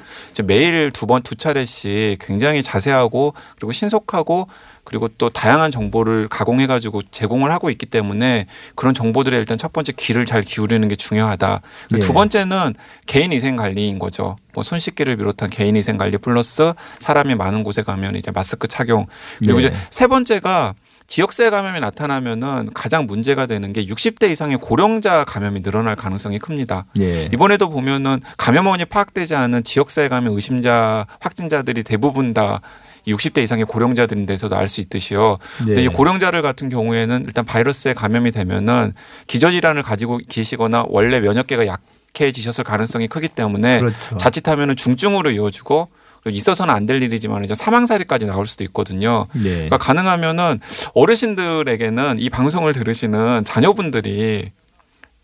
[0.46, 4.48] 매일 두 번, 두 차례씩 굉장히 자세하고, 그리고 신속하고,
[4.86, 9.92] 그리고 또 다양한 정보를 가공해 가지고 제공을 하고 있기 때문에 그런 정보들에 일단 첫 번째
[9.98, 11.60] 귀를 잘 기울이는 게 중요하다.
[11.90, 12.08] 그리고 예.
[12.08, 12.74] 두 번째는
[13.06, 14.38] 개인 위생 관리인 거죠.
[14.54, 19.08] 뭐 손 씻기를 비롯한 개인 위생 관리 플러스 사람이 많은 곳에 가면 이제 마스크 착용.
[19.40, 19.68] 그리고 네.
[19.68, 20.74] 이제 세 번째가
[21.08, 26.86] 지역세 감염이 나타나면은 가장 문제가 되는 게 60대 이상의 고령자 감염이 늘어날 가능성이 큽니다.
[27.00, 27.30] 예.
[27.34, 32.60] 이번에도 보면은 감염원이 파악되지 않은 지역사회 감염 의심자 확진자들이 대부분 다
[33.08, 35.38] 60대 이상의 고령자들인데서도 알 수 있듯이요.
[35.60, 35.84] 근데 네.
[35.84, 38.94] 이 고령자를 같은 경우에는 일단 바이러스에 감염이 되면은
[39.28, 41.82] 기저질환을 가지고 계시거나 원래 면역계가 약
[42.20, 44.18] 해지셨을 가능성이 크기 때문에 그렇죠.
[44.18, 45.88] 자칫하면 은 중증으로 이어지고
[46.30, 49.28] 있어서는 안 될 일이지만 이제 사망 사례까지 나올 수도 있거든요.
[49.34, 49.50] 네.
[49.54, 50.60] 그러니까 가능하면은
[50.94, 54.52] 어르신들에게는 이 방송을 들으시는 자녀분들이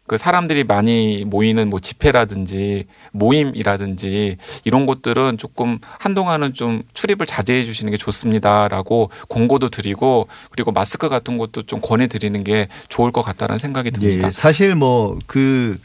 [0.05, 4.35] 그 사람들이 많이 모이는 뭐 집회라든지 모임이라든지
[4.65, 11.37] 이런 것들은 조금 한동안은 좀 출입을 자제해 주시는 게 좋습니다라고 공고도 드리고 그리고 마스크 같은
[11.37, 14.27] 것도 좀 권해 드리는 게 좋을 것 같다는 생각이 듭니다.
[14.27, 15.79] 예, 사실 뭐그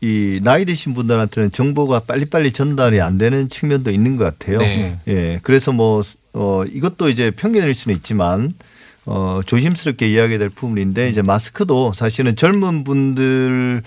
[0.00, 4.58] 이 나이 드신 분들한테는 정보가 빨리빨리 전달이 안 되는 측면도 있는 것 같아요.
[4.58, 4.96] 네.
[5.08, 6.02] 예, 그래서 뭐
[6.34, 8.54] 어, 이것도 이제 편견일 수는 있지만
[9.06, 13.80] 어, 조심스럽게 이야기해야 될 부분인데 이제 마스크도 사실은 젊은 분들이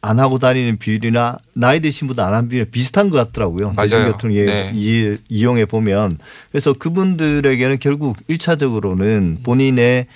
[0.00, 3.72] 안 하고 다니는 비율이나 나이 드신 분들 안 하는 비율이 비슷한 것 같더라고요.
[3.74, 3.88] 맞아요.
[3.88, 4.72] 대중교통 예, 네.
[4.74, 6.18] 이, 이용해 보면
[6.50, 10.06] 그래서 그분들에게는 결국 일차적으로는 본인의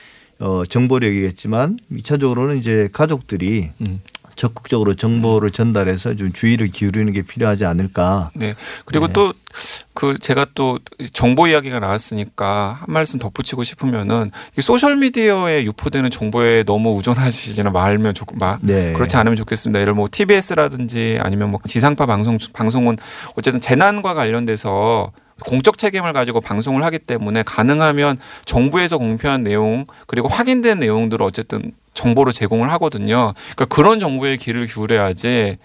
[0.41, 4.01] 어, 정보력이겠지만 이차적으로는 이제 가족들이 음.
[4.41, 8.31] 적극적으로 정보를 전달해서 좀 주의를 기울이는 게 필요하지 않을까.
[8.35, 8.55] 네.
[8.87, 9.13] 그리고 네.
[9.13, 10.79] 또그 제가 또
[11.13, 18.15] 정보 이야기가 나왔으니까 한 말씀 덧붙이고 싶으면은 이 소셜 미디어에 유포되는 정보에 너무 의존하시지는 말면
[18.15, 18.95] 좋 마, 네.
[18.95, 19.79] 그렇지 않으면 좋겠습니다.
[19.79, 22.97] 예를 뭐 TBS라든지 아니면 뭐 지상파 방송 방송은
[23.37, 25.13] 어쨌든 재난과 관련돼서
[25.45, 32.33] 공적 책임을 가지고 방송을 하기 때문에 가능하면 정부에서 공표한 내용 그리고 확인된 내용들을 어쨌든 정보로
[32.33, 33.35] 제공을 하거든요.
[33.55, 35.59] 그러니까 그런 정보에 귀를 기울여야지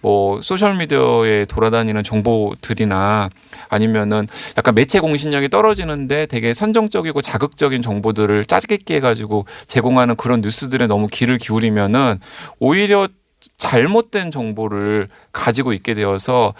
[0.00, 3.30] 뭐 소셜 미디어에 돌아다니는 정보들이나
[3.68, 11.08] 아니면은 약간 매체 공신력이 떨어지는데 되게 선정적이고 자극적인 정보들을 짜깁기 해가지고 제공하는 그런 뉴스들에 너무
[11.08, 12.20] 귀를 기울이면은
[12.60, 13.08] 오히려
[13.56, 16.54] 잘못된 정보를 가지고 있게 되어서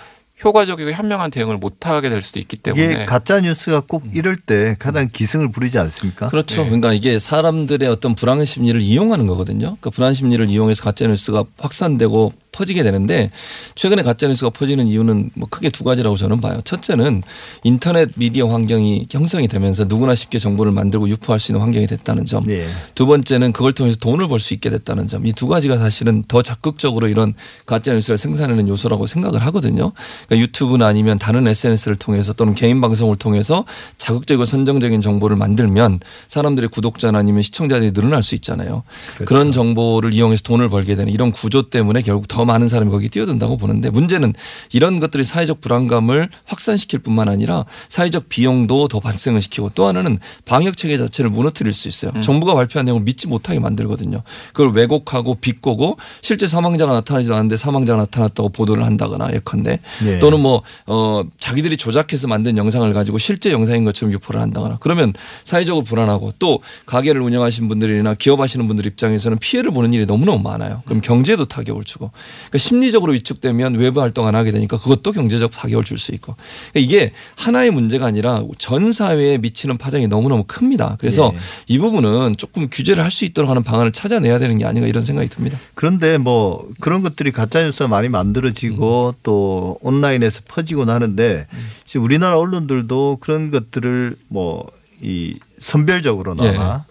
[0.44, 5.09] 효과적이고 현명한 대응을 못하게 될 수도 있기 때문에 이게 가짜 뉴스가 꼭 이럴 때 가장
[5.12, 6.29] 기승을 부리지 않습니까?
[6.29, 6.62] 그렇죠.
[6.62, 6.68] 네.
[6.68, 9.77] 그러니까 이게 사람들의 어떤 불안 심리를 이용하는 거거든요.
[9.81, 13.30] 그 불안 심리를 이용해서 가짜 뉴스가 확산되고 퍼지게 되는데
[13.74, 16.61] 최근에 가짜 뉴스가 퍼지는 이유는 뭐 크게 두 가지라고 저는 봐요.
[16.64, 17.22] 첫째는
[17.64, 22.44] 인터넷 미디어 환경이 형성이 되면서 누구나 쉽게 정보를 만들고 유포할 수 있는 환경이 됐다는 점.
[22.44, 22.66] 네.
[22.94, 25.26] 두 번째는 그걸 통해서 돈을 벌 수 있게 됐다는 점.
[25.26, 27.32] 이 두 가지가 사실은 더 적극적으로 이런
[27.64, 29.92] 가짜 뉴스를 생산하는 요소라고 생각을 하거든요.
[30.26, 33.64] 그러니까 유튜브나 아니면 다른 SNS를 통해서 또는 개인 방송을 통해서
[33.98, 38.82] 자극적이고 선정적인 정보를 만들면 사람들의 구독자나 아니면 시청자들이 늘어날 수 있잖아요.
[39.26, 43.57] 그런 정보를 이용해서 돈을 벌게 되는 이런 구조 때문에 결국 더더 많은 사람이 거기 뛰어든다고
[43.57, 44.33] 보는데 문제는
[44.70, 50.77] 이런 것들이 사회적 불안감을 확산시킬 뿐만 아니라 사회적 비용도 더 발생을 시키고 또 하나는 방역
[50.77, 52.12] 체계 자체를 무너뜨릴 수 있어요.
[52.14, 52.22] 음.
[52.22, 54.22] 정부가 발표한 내용을 믿지 못하게 만들거든요.
[54.53, 60.18] 그걸 왜곡하고 비꼬고 실제 사망자가 나타나지도 않는데 사망자가 나타났다고 보도를 한다거나 예컨대 네.
[60.20, 65.83] 또는 뭐 어, 자기들이 조작해서 만든 영상을 가지고 실제 영상인 것처럼 유포를 한다거나 그러면 사회적으로
[65.83, 70.83] 불안하고 또 가게를 운영하신 분들이나 기업하시는 분들 입장에서는 피해를 보는 일이 너무너무 많아요.
[70.85, 72.12] 그럼 경제에도 타격을 주고
[72.48, 76.34] 그러니까 심리적으로 위축되면 외부 활동 안 하게 되니까 그것도 경제적 타격을 줄 수 있고
[76.72, 80.96] 그러니까 이게 하나의 문제가 아니라 전 사회에 미치는 파장이 너무너무 큽니다.
[81.00, 81.38] 그래서 예.
[81.66, 85.28] 이 부분은 조금 규제를 할 수 있도록 하는 방안을 찾아내야 되는 게 아닌가 이런 생각이
[85.28, 85.58] 듭니다.
[85.74, 91.46] 그런데 뭐 그런 것들이 가짜 뉴스가 많이 만들어지고 또 온라인에서 퍼지곤 하는데
[91.86, 96.84] 지금 우리나라 언론들도 그런 것들을 뭐 이 선별적으로나마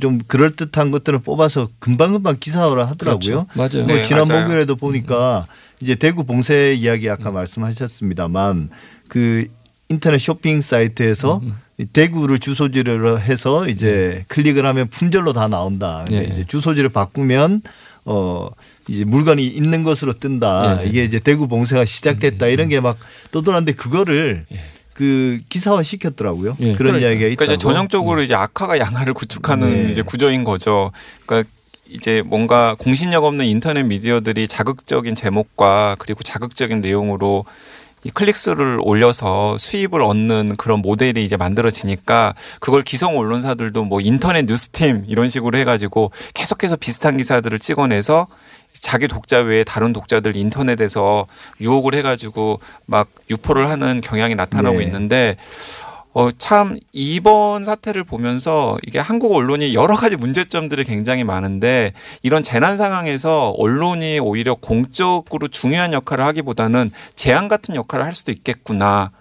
[0.00, 3.46] 좀 그럴 듯한 것들을 뽑아서 금방금방 기사화를 하더라고요.
[3.46, 3.46] 그렇죠.
[3.54, 3.86] 맞아요.
[3.86, 4.42] 뭐 네, 지난 맞아요.
[4.42, 5.46] 목요일에도 보니까
[5.80, 8.70] 이제 대구 봉쇄 이야기 아까 말씀하셨습니다만
[9.08, 9.46] 그
[9.88, 11.40] 인터넷 쇼핑 사이트에서
[11.78, 16.04] 이 대구를 주소지로 해서 이제 클릭을 하면 품절로 다 나온다.
[16.12, 16.22] 예.
[16.22, 17.62] 이제 주소지를 바꾸면
[18.04, 18.48] 어
[18.88, 20.84] 이제 물건이 있는 것으로 뜬다.
[20.84, 20.88] 예.
[20.88, 22.98] 이게 이제 대구 봉쇄가 시작됐다 이런 게 막
[23.32, 24.46] 떠돌았는데 그거를
[25.00, 26.58] 그 기사화 시켰더라고요.
[26.60, 26.74] 예.
[26.74, 27.36] 그런 그러니까 이야기가 있다고.
[27.36, 29.92] 그러니까 이제 전형적으로 이제 악화가 양화를 구축하는 네.
[29.92, 30.92] 이제 구조인 거죠.
[31.24, 31.48] 그러니까
[31.88, 37.46] 이제 뭔가 공신력 없는 인터넷 미디어들이 자극적인 제목과 그리고 자극적인 내용으로
[38.04, 45.04] 이 클릭수를 올려서 수입을 얻는 그런 모델이 이제 만들어지니까 그걸 기성 언론사들도 뭐 인터넷 뉴스팀
[45.08, 48.26] 이런 식으로 해가지고 계속해서 비슷한 기사들을 찍어내서
[48.72, 51.26] 자기 독자 외에 다른 독자들 인터넷에서
[51.60, 54.84] 유혹을 해가지고 막 유포를 하는 경향이 나타나고 네.
[54.84, 55.36] 있는데
[56.12, 62.76] 어, 참, 이번 사태를 보면서 이게 한국 언론이 여러 가지 문제점들이 굉장히 많은데 이런 재난
[62.76, 69.12] 상황에서 언론이 오히려 공적으로 중요한 역할을 하기보다는 재앙 같은 역할을 할 수도 있겠구나.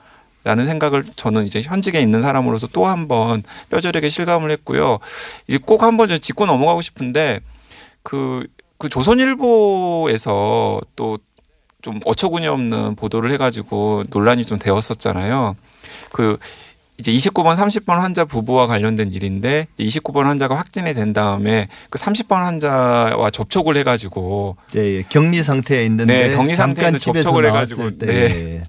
[0.43, 4.97] 라는 생각을 저는 이제 현직에 있는 사람으로서 또 한 번 뼈저리게 실감을 했고요.
[5.65, 7.41] 꼭 한번 짚고 넘어가고 싶은데
[8.01, 8.47] 그,
[8.80, 11.20] 그 조선일보에서 또
[11.82, 15.56] 좀 어처구니 없는 보도를 해가지고 논란이 좀 되었었잖아요.
[16.12, 16.38] 그
[16.98, 23.30] 이제 29번, 30번 환자 부부와 관련된 일인데 29번 환자가 확진이 된 다음에 그 30번 환자와
[23.30, 25.04] 접촉을 해가지고 예, 예.
[25.08, 28.68] 격리 상태에 있는데 네, 격리 상태에 접촉을 해가지고, 때 네.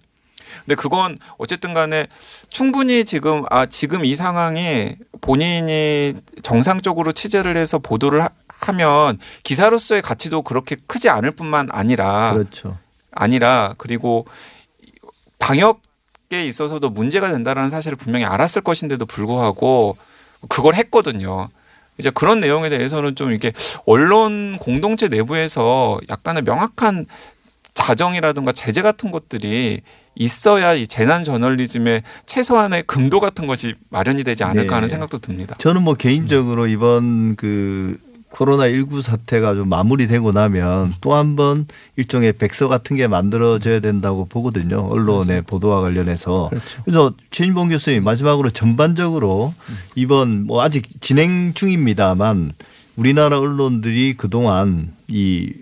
[0.65, 2.07] 근데 그건 어쨌든 간에
[2.49, 8.23] 충분히 지금 아 지금 이 상황이 본인이 정상적으로 취재를 해서 보도를
[8.61, 12.77] 하, 하면 기사로서의 가치도 그렇게 크지 않을 뿐만 아니라 그렇죠.
[13.13, 14.27] 아니라 그리고
[15.39, 19.97] 방역에 있어서도 문제가 된다라는 사실을 분명히 알았을 것인데도 불구하고
[20.49, 21.49] 그걸 했거든요.
[21.99, 23.53] 이제 그런 내용에 대해서는 좀 이렇게
[23.85, 27.07] 언론 공동체 내부에서 약간의 명확한
[27.75, 29.81] 자정이라든가 제재 같은 것들이
[30.15, 34.75] 있어야 이 재난 저널리즘의 최소한의 금도 같은 것이 마련이 되지 않을까 네.
[34.75, 35.55] 하는 생각도 듭니다.
[35.59, 37.99] 저는 뭐 개인적으로 이번 그
[38.31, 41.67] 코로나 19 사태가 좀 마무리되고 나면 또 한 번
[41.97, 44.87] 일종의 백서 같은 게 만들어져야 된다고 보거든요.
[44.89, 46.51] 언론의 보도와 관련해서.
[46.85, 49.55] 그래서 최인봉 교수님 마지막으로 전반적으로
[49.95, 52.53] 이번 뭐 아직 진행 중입니다만
[52.97, 55.53] 우리나라 언론들이 그동안 이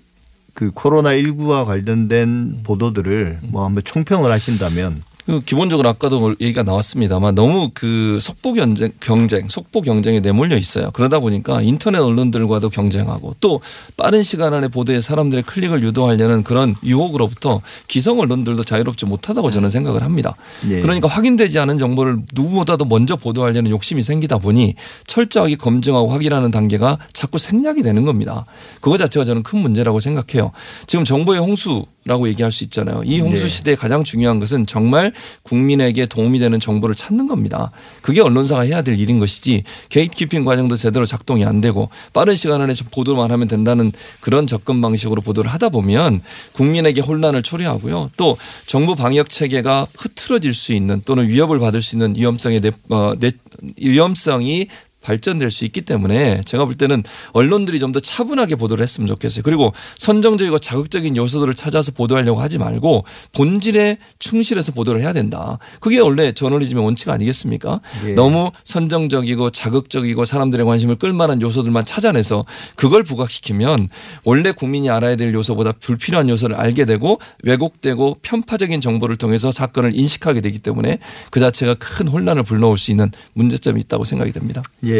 [0.58, 7.70] 그 코로나 19와 관련된 보도들을 뭐 한번 총평을 하신다면 그 기본적으로 아까도 얘기가 나왔습니다만 너무
[7.74, 10.90] 그 속보 경쟁, 경쟁, 속보 경쟁에 내몰려 있어요.
[10.92, 13.60] 그러다 보니까 인터넷 언론들과도 경쟁하고 또
[13.96, 20.02] 빠른 시간 안에 보도에 사람들의 클릭을 유도하려는 그런 유혹으로부터 기성 언론들도 자유롭지 못하다고 저는 생각을
[20.02, 20.34] 합니다.
[20.70, 20.80] 예.
[20.80, 27.38] 그러니까 확인되지 않은 정보를 누구보다도 먼저 보도하려는 욕심이 생기다 보니 철저하게 검증하고 확인하는 단계가 자꾸
[27.38, 28.46] 생략이 되는 겁니다.
[28.80, 30.52] 그거 자체가 저는 큰 문제라고 생각해요.
[30.86, 33.02] 지금 정보의 홍수 라고 얘기할 수 있잖아요.
[33.04, 33.48] 이 홍수 네.
[33.50, 37.70] 시대에 가장 중요한 것은 정말 국민에게 도움이 되는 정보를 찾는 겁니다.
[38.00, 42.72] 그게 언론사가 해야 될 일인 것이지 게이트키핑 과정도 제대로 작동이 안 되고 빠른 시간 안에
[42.90, 48.10] 보도만 하면 된다는 그런 접근 방식으로 보도를 하다 보면 국민에게 혼란을 초래하고요.
[48.16, 53.12] 또 정부 방역 체계가 흐트러질 수 있는 또는 위협을 받을 수 있는 위험성의 내, 어,
[53.20, 53.32] 내,
[53.76, 54.68] 위험성이
[55.08, 59.42] 발전될 수 있기 때문에 제가 볼 때는 언론들이 좀 더 차분하게 보도를 했으면 좋겠어요.
[59.42, 65.58] 그리고 선정적이고 자극적인 요소들을 찾아서 보도하려고 하지 말고 본질에 충실해서 보도를 해야 된다.
[65.80, 67.80] 그게 원래 저널리즘의 원칙 아니겠습니까?
[68.08, 68.10] 예.
[68.12, 72.44] 너무 선정적이고 자극적이고 사람들의 관심을 끌만한 요소들만 찾아내서
[72.74, 73.88] 그걸 부각시키면
[74.24, 80.42] 원래 국민이 알아야 될 요소보다 불필요한 요소를 알게 되고 왜곡되고 편파적인 정보를 통해서 사건을 인식하게
[80.42, 80.98] 되기 때문에
[81.30, 84.62] 그 자체가 큰 혼란을 불러올 수 있는 문제점이 있다고 생각이 됩니다.
[84.84, 84.97] 예,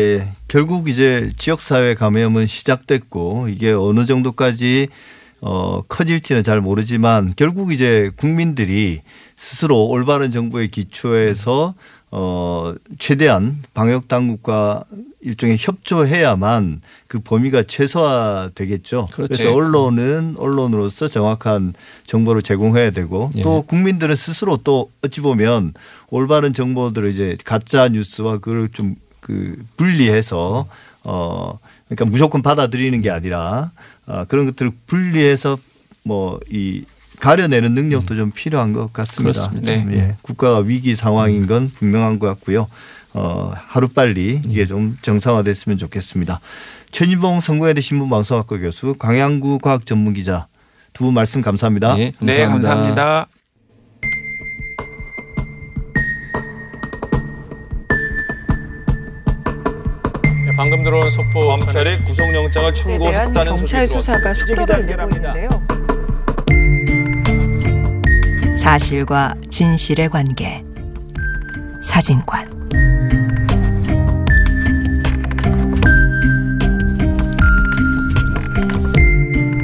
[0.49, 4.89] 결국 이제 지역사회 감염은 시작됐고 이게 어느 정도까지
[5.41, 9.03] 어, 커질지는 잘 모르지만 결국 이제 국민들이
[9.37, 11.75] 스스로 올바른 정보에 기초해서
[12.11, 14.85] 어, 최대한 방역 당국과
[15.21, 19.09] 일종의 협조해야만 그 범위가 최소화 되겠죠.
[19.13, 19.35] 그렇죠.
[19.35, 21.75] 그래서 언론은 언론으로서 정확한
[22.07, 23.43] 정보를 제공해야 되고 예.
[23.43, 25.75] 또 국민들은 스스로 또 어찌 보면
[26.11, 28.97] 올바른 정보들을 이제 가짜 뉴스와 그걸 좀
[29.29, 30.67] 그 분리해서
[31.05, 33.71] 어 그러니까 무조건 받아들이는 게 아니라
[34.07, 35.59] 어, 그런 것들을 분리해서
[36.03, 36.85] 뭐 이
[37.21, 39.49] 가려내는 능력도 좀 필요한 것 같습니다.
[39.51, 39.75] 그렇습니다.
[39.75, 40.17] 좀, 예.
[40.23, 42.69] 국가가 위기 상황인 건 분명한 것 같고요.
[43.13, 46.39] 어, 하루 빨리 이게 좀 정상화됐으면 좋겠습니다.
[46.93, 50.47] 최진봉 성공회대 신문방송학과 교수, 광양구 과학전문기자
[50.93, 51.99] 두 분 말씀 감사합니다.
[51.99, 53.27] 예, 네, 감사합니다.
[60.59, 65.49] 방금 들어온 속보 검찰이 구속영장을 청구했다는 경찰 수사가 속도를 내고 있는데요.
[68.57, 70.61] 사실과 진실의 관계.
[71.81, 72.51] 사진관.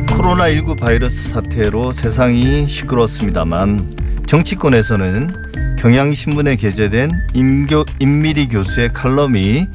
[0.07, 3.90] 코로나19 바이러스 사태로 세상이 시끄러웠습니다만
[4.28, 9.66] 정치권에서는 경향신문에 게재된 임교, 임미리 교수의 칼럼이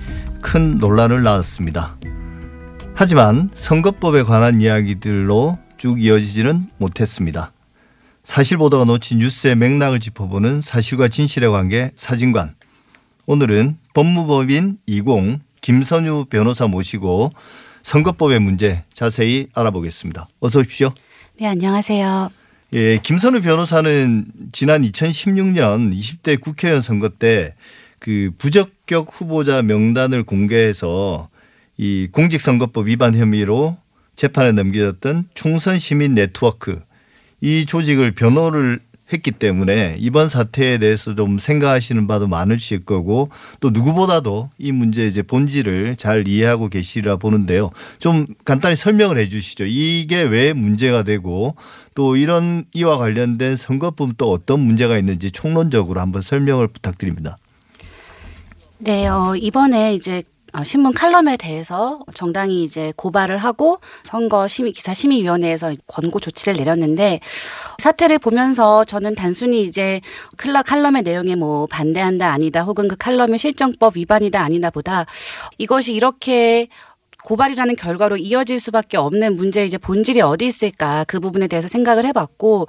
[0.42, 1.98] 큰 논란을 낳았습니다.
[2.96, 7.52] 하지만 선거법에 관한 이야기들로 쭉 이어지지는 못했습니다.
[8.24, 12.56] 사실 보도가 놓친 뉴스의 맥락을 짚어보는 사실과 진실의 관계 사진관.
[13.26, 15.06] 오늘은 법무법인 20
[15.62, 17.32] 김선유 변호사 모시고
[17.84, 20.28] 선거법의 문제 자세히 알아보겠습니다.
[20.40, 20.94] 어서 오십시오.
[21.40, 22.30] 네, 안녕하세요.
[22.74, 27.56] 예, 김선우 변호사는 지난 2016년 20대 국회의원 선거 때
[28.00, 31.30] 그 부적격 후보자 명단을 공개해서
[31.78, 33.78] 이 공직선거법 위반 혐의로
[34.16, 36.82] 재판에 넘겨졌던 총선 시민 네트워크
[37.42, 38.80] 이 조직을 변호를
[39.12, 45.22] 했기 때문에 이번 사태에 대해서 좀 생각하시는 바도 많으실 거고 또 누구보다도 이 문제의 이제
[45.22, 47.72] 본질을 잘 이해하고 계시리라 보는데요.
[47.98, 49.66] 좀 간단히 설명을 해 주시죠.
[49.66, 51.56] 이게 왜 문제가 되고
[51.96, 57.38] 또 이런 이와 관련된 선거법 또 어떤 문제가 있는지 총론적으로 한번 설명을 부탁드립니다.
[58.82, 64.94] 네, 어, 이번에 이제 어, 신문 칼럼에 대해서 정당이 이제 고발을 하고 선거 심의 기사
[64.94, 67.20] 심의위원회에서 권고 조치를 내렸는데
[67.80, 70.00] 사태를 보면서 저는 단순히 이제
[70.38, 75.06] 클라 칼럼의 내용에 뭐 반대한다 아니다 혹은 그 칼럼의 실정법 위반이다 아니다보다
[75.58, 76.70] 이것이 이렇게
[77.26, 82.68] 고발이라는 결과로 이어질 수밖에 없는 문제의 이제 본질이 어디 있을까 그 부분에 대해서 생각을 해봤고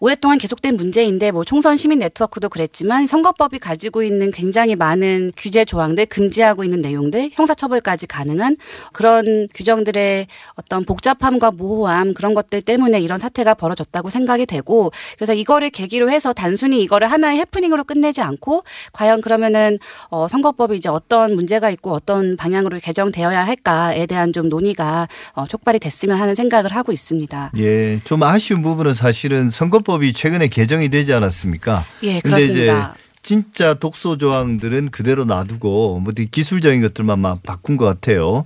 [0.00, 6.06] 오랫동안 계속된 문제인데 뭐 총선 시민 네트워크도 그랬지만 선거법이 가지고 있는 굉장히 많은 규제 조항들
[6.06, 8.56] 금지하고 있는 내용들 형사처벌까지 가능한
[8.92, 15.70] 그런 규정들의 어떤 복잡함과 모호함 그런 것들 때문에 이런 사태가 벌어졌다고 생각이 되고 그래서 이거를
[15.70, 19.78] 계기로 해서 단순히 이거를 하나의 해프닝으로 끝내지 않고 과연 그러면은
[20.10, 25.80] 어 선거법이 이제 어떤 문제가 있고 어떤 방향으로 개정되어야 할까에 대한 좀 논의가 어 촉발이
[25.80, 27.52] 됐으면 하는 생각을 하고 있습니다.
[27.56, 31.86] 예, 좀 아쉬운 부분은 사실은 선거 법이 최근에 개정이 되지 않았습니까?
[32.02, 32.94] 예, 그렇습니다.
[33.22, 38.44] 진짜 독소 조항들은 그대로 놔두고 뭐 기술적인 것들만 막 바꾼 것 같아요.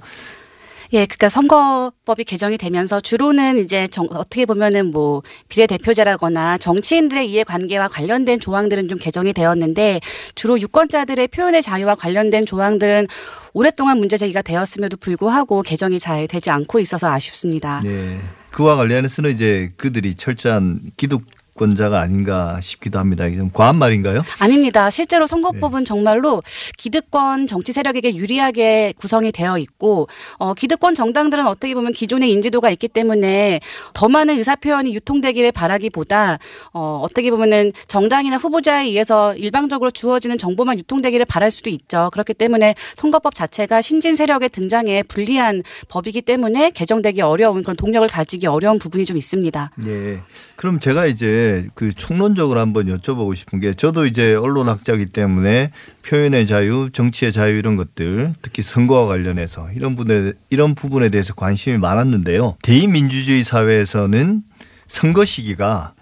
[0.92, 8.38] 예, 그러니까 선거법이 개정이 되면서 주로는 이제 정, 어떻게 보면은 뭐 비례대표제라거나 정치인들의 이해관계와 관련된
[8.38, 10.00] 조항들은 좀 개정이 되었는데
[10.36, 13.08] 주로 유권자들의 표현의 자유와 관련된 조항들은
[13.52, 17.80] 오랫동안 문제 제기가 되었음에도 불구하고 개정이 잘 되지 않고 있어서 아쉽습니다.
[17.82, 18.20] 네.
[18.52, 21.22] 그와 관련해서는 이제 그들이 철저한 기득
[21.54, 23.26] 권자가 아닌가 싶기도 합니다.
[23.26, 24.22] 이게 좀 과한 말인가요?
[24.38, 24.88] 아닙니다.
[24.90, 26.42] 실제로 선거법은 정말로
[26.78, 32.88] 기득권 정치 세력에게 유리하게 구성이 되어 있고 어, 기득권 정당들은 어떻게 보면 기존의 인지도가 있기
[32.88, 33.60] 때문에
[33.92, 36.38] 더 많은 의사 표현이 유통되기를 바라기보다
[36.72, 42.08] 어, 어떻게 보면은 정당이나 후보자에 의해서 일방적으로 주어지는 정보만 유통되기를 바랄 수도 있죠.
[42.12, 48.46] 그렇기 때문에 선거법 자체가 신진 세력의 등장에 불리한 법이기 때문에 개정되기 어려운 그런 동력을 가지기
[48.46, 49.70] 어려운 부분이 좀 있습니다.
[49.76, 50.20] 네.
[50.56, 51.41] 그럼 제가 이제
[51.74, 55.70] 그 총론적으로 한번 여쭤보고 싶은 게 저도 이제 언론학자이기 때문에
[56.06, 61.78] 표현의 자유, 정치의 자유 이런 것들 특히 선거와 관련해서 이런 부분에 이런 부분에 대해서 관심이
[61.78, 62.56] 많았는데요.
[62.62, 64.42] 대의민주주의 사회에서는
[64.88, 65.94] 선거 시기가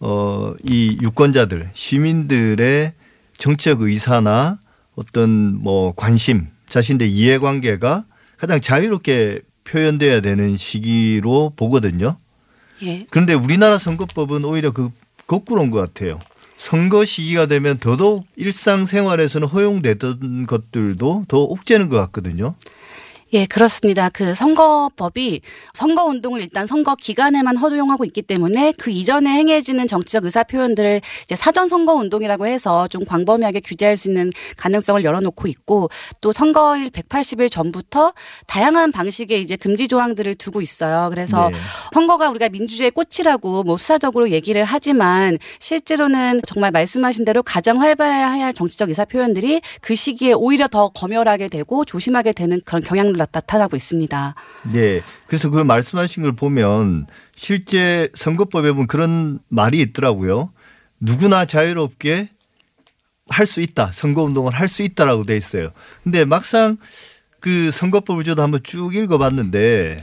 [0.00, 2.92] 어, 이 유권자들, 시민들의
[3.38, 4.58] 정치적 의사나
[4.96, 5.30] 어떤
[5.62, 8.04] 뭐 관심, 자신들의 이해관계가
[8.36, 12.18] 가장 자유롭게 표현돼야 되는 시기로 보거든요.
[12.82, 13.06] 예.
[13.10, 14.90] 그런데 우리나라 선거법은 오히려 그
[15.26, 16.18] 거꾸로인 것 같아요.
[16.56, 22.54] 선거 시기가 되면 더더욱 일상생활에서는 허용되던 것들도 더 옥죄는 것 같거든요.
[23.34, 24.10] 예, 그렇습니다.
[24.10, 25.40] 그 선거법이
[25.72, 31.34] 선거 운동을 일단 선거 기간에만 허용하고 있기 때문에 그 이전에 행해지는 정치적 의사 표현들을 이제
[31.34, 35.88] 사전 선거 운동이라고 해서 좀 광범위하게 규제할 수 있는 가능성을 열어놓고 있고
[36.20, 38.12] 또 선거일 180일 전부터
[38.46, 41.08] 다양한 방식의 이제 금지 조항들을 두고 있어요.
[41.10, 41.58] 그래서 네.
[41.92, 48.54] 선거가 우리가 민주주의의 꽃이라고 뭐 수사적으로 얘기를 하지만 실제로는 정말 말씀하신 대로 가장 활발해야 할
[48.54, 53.76] 정치적 의사 표현들이 그 시기에 오히려 더 검열하게 되고 조심하게 되는 그런 경향 도 나타나고
[53.76, 54.34] 있습니다.
[54.72, 55.02] 네.
[55.26, 57.06] 그래서 그 말씀하신 걸 보면
[57.36, 60.52] 실제 선거법에 보면 그런 말이 있더라고요.
[61.00, 62.30] 누구나 자유롭게
[63.28, 63.90] 할 수 있다.
[63.92, 65.70] 선거운동을 할 수 있다라고 돼 있어요.
[66.02, 66.76] 근데 막상
[67.40, 69.96] 그 선거법을 저도 한번 쭉 읽어봤는데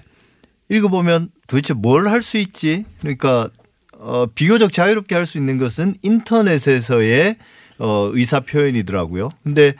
[0.69, 2.85] 읽어보면 도대체 뭘 할 수 있지?
[2.99, 3.49] 그러니까
[3.97, 7.37] 어, 비교적 자유롭게 할 수 있는 것은 인터넷에서의
[7.77, 9.29] 어, 의사 표현이더라고요.
[9.43, 9.73] 근데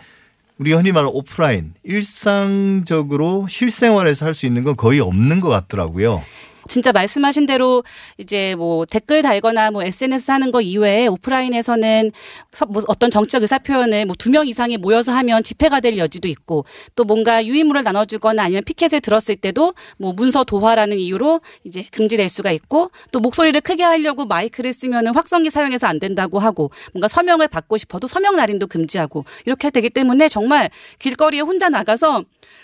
[0.62, 6.24] 우리가 흔히 말하는 오프라인 일상적으로 실생활에서 할 수 있는 건 거의 없는 것 같더라고요.
[6.68, 7.84] 진짜 말씀하신 대로
[8.18, 12.12] 이제 뭐 댓글 달거나 뭐 SNS 하는 거 이외에 오프라인에서는
[12.52, 16.28] 서- 뭐 어떤 정치적 의사 표현을 뭐 두 명 이상이 모여서 하면 집회가 될 여지도
[16.28, 22.30] 있고 또 뭔가 유인물을 나눠주거나 아니면 피켓을 들었을 때도 뭐 문서 도화라는 이유로 이제 금지될
[22.30, 27.48] 수가 있고 또 목소리를 크게 하려고 마이크를 쓰면은 확성기 사용해서 안 된다고 하고 뭔가 서명을
[27.48, 32.24] 받고 싶어도 서명 날인도 금지하고 이렇게 되기 때문에 정말 길거리에 혼자 나가서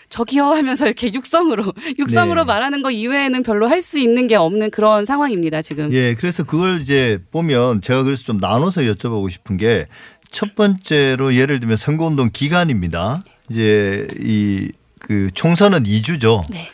[0.09, 2.45] 저기요 하면서 이렇게 육성으로 육성으로 네.
[2.47, 5.93] 말하는 거 이외에는 별로 할 수 있는 게 없는 그런 상황입니다 지금.
[5.93, 9.87] 예, 그래서 그걸 이제 보면 제가 그래서 좀 나눠서 여쭤보고 싶은 게
[10.29, 13.21] 첫 번째로 예를 들면 선거운동 기간입니다.
[13.49, 16.43] 이제 이 그 총선은 2주죠.
[16.51, 16.67] 네.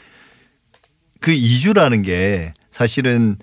[1.19, 3.35] 그 2주라는 게 사실은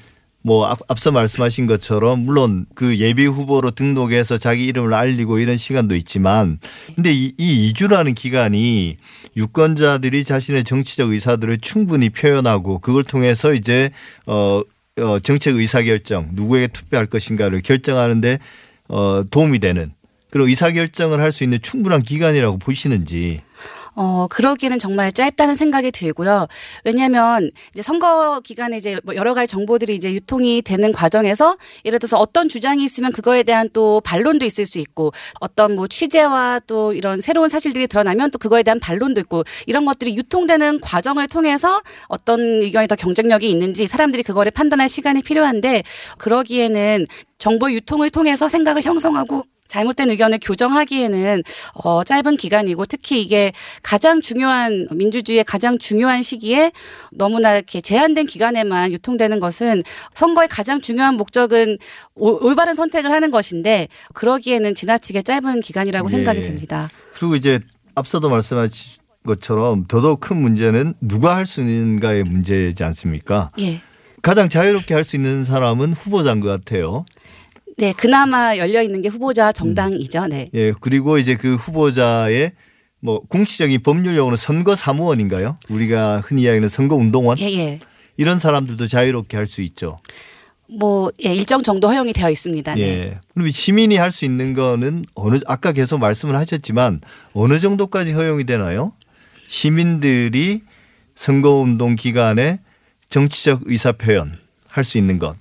[0.42, 5.94] 뭐 앞- 앞서 말씀하신 것처럼 물론 그 예비 후보로 등록해서 자기 이름을 알리고 이런 시간도
[5.96, 6.58] 있지만
[6.96, 8.96] 근데 이, 이 2주라는 기간이
[9.40, 13.90] 유권자들이 자신의 정치적 의사들을 충분히 표현하고 그걸 통해서 이제
[14.26, 14.62] 어,
[14.98, 18.38] 어 정책 의사 결정 누구에게 투표할 것인가를 결정하는데
[18.88, 19.92] 어 도움이 되는
[20.30, 23.40] 그런 의사 결정을 할 수 있는 충분한 기간이라고 보시는지
[23.94, 26.46] 어, 그러기에는 정말 짧다는 생각이 들고요.
[26.84, 32.18] 왜냐하면 이제 선거 기간에 이제 뭐 여러 가지 정보들이 이제 유통이 되는 과정에서 예를 들어서
[32.18, 37.20] 어떤 주장이 있으면 그거에 대한 또 반론도 있을 수 있고 어떤 뭐 취재와 또 이런
[37.20, 42.88] 새로운 사실들이 드러나면 또 그거에 대한 반론도 있고 이런 것들이 유통되는 과정을 통해서 어떤 의견이
[42.88, 45.82] 더 경쟁력이 있는지 사람들이 그거를 판단할 시간이 필요한데
[46.18, 47.06] 그러기에는
[47.38, 51.42] 정보 유통을 통해서 생각을 형성하고 잘못된 의견을 교정하기에는
[51.84, 53.52] 어, 짧은 기간이고 특히 이게
[53.82, 56.72] 가장 중요한 민주주의의 가장 중요한 시기에
[57.12, 59.82] 너무나 이렇게 제한된 기간에만 유통되는 것은
[60.14, 61.78] 선거의 가장 중요한 목적은
[62.16, 66.10] 오- 올바른 선택을 하는 것인데 그러기에는 지나치게 짧은 기간이라고 예.
[66.10, 66.88] 생각이 됩니다.
[67.14, 67.60] 그리고 이제
[67.94, 73.50] 앞서도 말씀하신 것처럼 더더욱 큰 문제는 누가 할 수 있는가의 문제지 않습니까?
[73.60, 73.80] 예.
[74.22, 77.04] 가장 자유롭게 할 수 있는 사람은 후보자인 것 같아요.
[77.80, 80.26] 네, 그나마 열려 있는 게 후보자 정당이죠.
[80.26, 80.50] 네.
[80.52, 82.52] 예, 그리고 이제 그 후보자의
[83.00, 85.56] 뭐 공식적인 법률 용어는 선거 사무원인가요?
[85.70, 87.78] 우리가 흔히 이야기하는 선거 운동원 예, 예.
[88.18, 89.96] 이런 사람들도 자유롭게 할 수 있죠.
[90.68, 92.74] 뭐 예, 일정 정도 허용이 되어 있습니다.
[92.74, 92.80] 네.
[92.82, 93.18] 예.
[93.32, 97.00] 그럼 시민이 할 수 있는 거는 어느 아까 계속 말씀을 하셨지만
[97.32, 98.92] 어느 정도까지 허용이 되나요?
[99.48, 100.60] 시민들이
[101.16, 102.60] 선거운동 기간에
[103.08, 104.36] 정치적 의사 표현
[104.68, 105.34] 할 수 있는 것.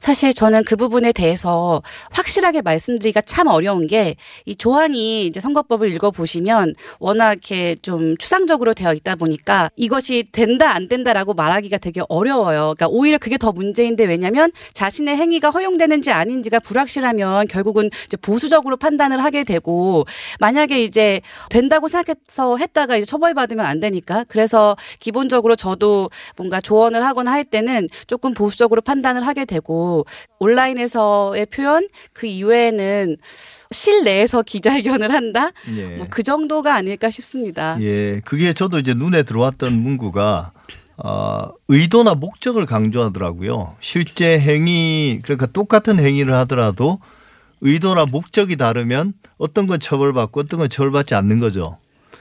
[0.00, 6.74] 사실 저는 그 부분에 대해서 확실하게 말씀드리기가 참 어려운 게 이 조항이 이제 선거법을 읽어보시면
[6.98, 12.74] 워낙 이렇게 좀 추상적으로 되어 있다 보니까 이것이 된다 안 된다라고 말하기가 되게 어려워요.
[12.76, 19.22] 그러니까 오히려 그게 더 문제인데 왜냐하면 자신의 행위가 허용되는지 아닌지가 불확실하면 결국은 이제 보수적으로 판단을
[19.22, 20.04] 하게 되고
[20.40, 27.32] 만약에 이제 된다고 생각해서 했다가 이제 처벌받으면 안 되니까 그래서 기본적으로 저도 뭔가 조언을 하거나
[27.32, 29.53] 할 때는 조금 보수적으로 판단을 하게 되고
[30.38, 33.16] 온라인에서의 표현 그 이외에는
[33.70, 35.96] 실내에서 기자회견을 한다 예.
[35.96, 37.76] 뭐 그 정도가 아닐까 싶습니다.
[37.80, 40.52] 예, 그게 저도 이제 눈에 들어왔던 문구가
[40.96, 43.74] 어, 의도나 목적을 강조하더라고요.
[43.80, 47.00] 실제 행위 그러니까 똑같은 행위를 하더라도
[47.62, 51.78] 의도나 목적이 다르면 어떤 건 처벌받고 어떤 건 처벌받지 않는 거죠.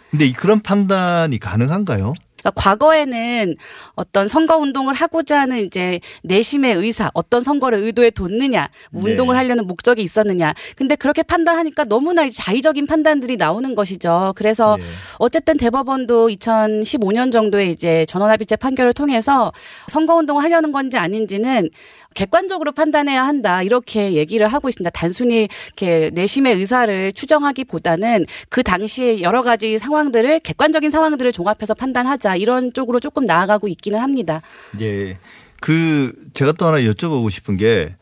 [0.09, 2.13] 근데 이 그런 판단이 가능한가요?
[2.43, 3.55] 그러니까 과거에는
[3.95, 9.11] 어떤 선거 운동을 하고자 하는 이제 내심의 의사, 어떤 선거를 의도에 뒀느냐, 뭐 네.
[9.11, 10.53] 운동을 하려는 목적이 있었느냐.
[10.75, 14.33] 근데 그렇게 판단하니까 너무나 자의적인 판단들이 나오는 것이죠.
[14.35, 14.83] 그래서 네.
[15.17, 19.53] 어쨌든 대법원도 2015년 정도에 이제 전원합의체 판결을 통해서
[19.87, 21.69] 선거 운동을 하려는 건지 아닌지는
[22.13, 24.89] 객관적으로 판단해야 한다 이렇게 얘기를 하고 있습니다.
[24.91, 32.73] 단순히 이렇게 내심의 의사를 추정하기보다는 그 당시에 여러 가지 상황들을 객관적인 상황들을 종합해서 판단하자 이런
[32.73, 34.41] 쪽으로 조금 나아가고 있기는 합니다.
[34.81, 35.17] 예.
[35.59, 37.95] 그 제가 또 하나 여쭤보고 싶은 게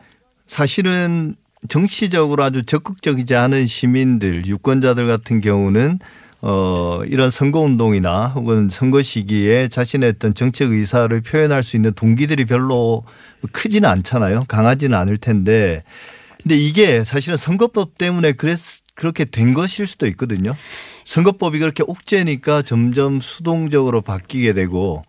[0.47, 1.35] 사실은
[1.69, 5.99] 정치적으로 아주 적극적이지 않은 시민들, 유권자들 같은 경우는
[6.41, 13.03] 어, 이런 선거운동이나 혹은 선거 시기에 자신의 어떤 정책 의사를 표현할 수 있는 동기들이 별로
[13.51, 14.41] 크지는 않잖아요.
[14.47, 15.83] 강하지는 않을 텐데.
[16.41, 18.59] 근데 이게 사실은 선거법 때문에 그랬,
[18.95, 20.55] 그렇게 된 것일 수도 있거든요.
[21.05, 25.03] 선거법이 그렇게 옥죄니까 점점 수동적으로 바뀌게 되고.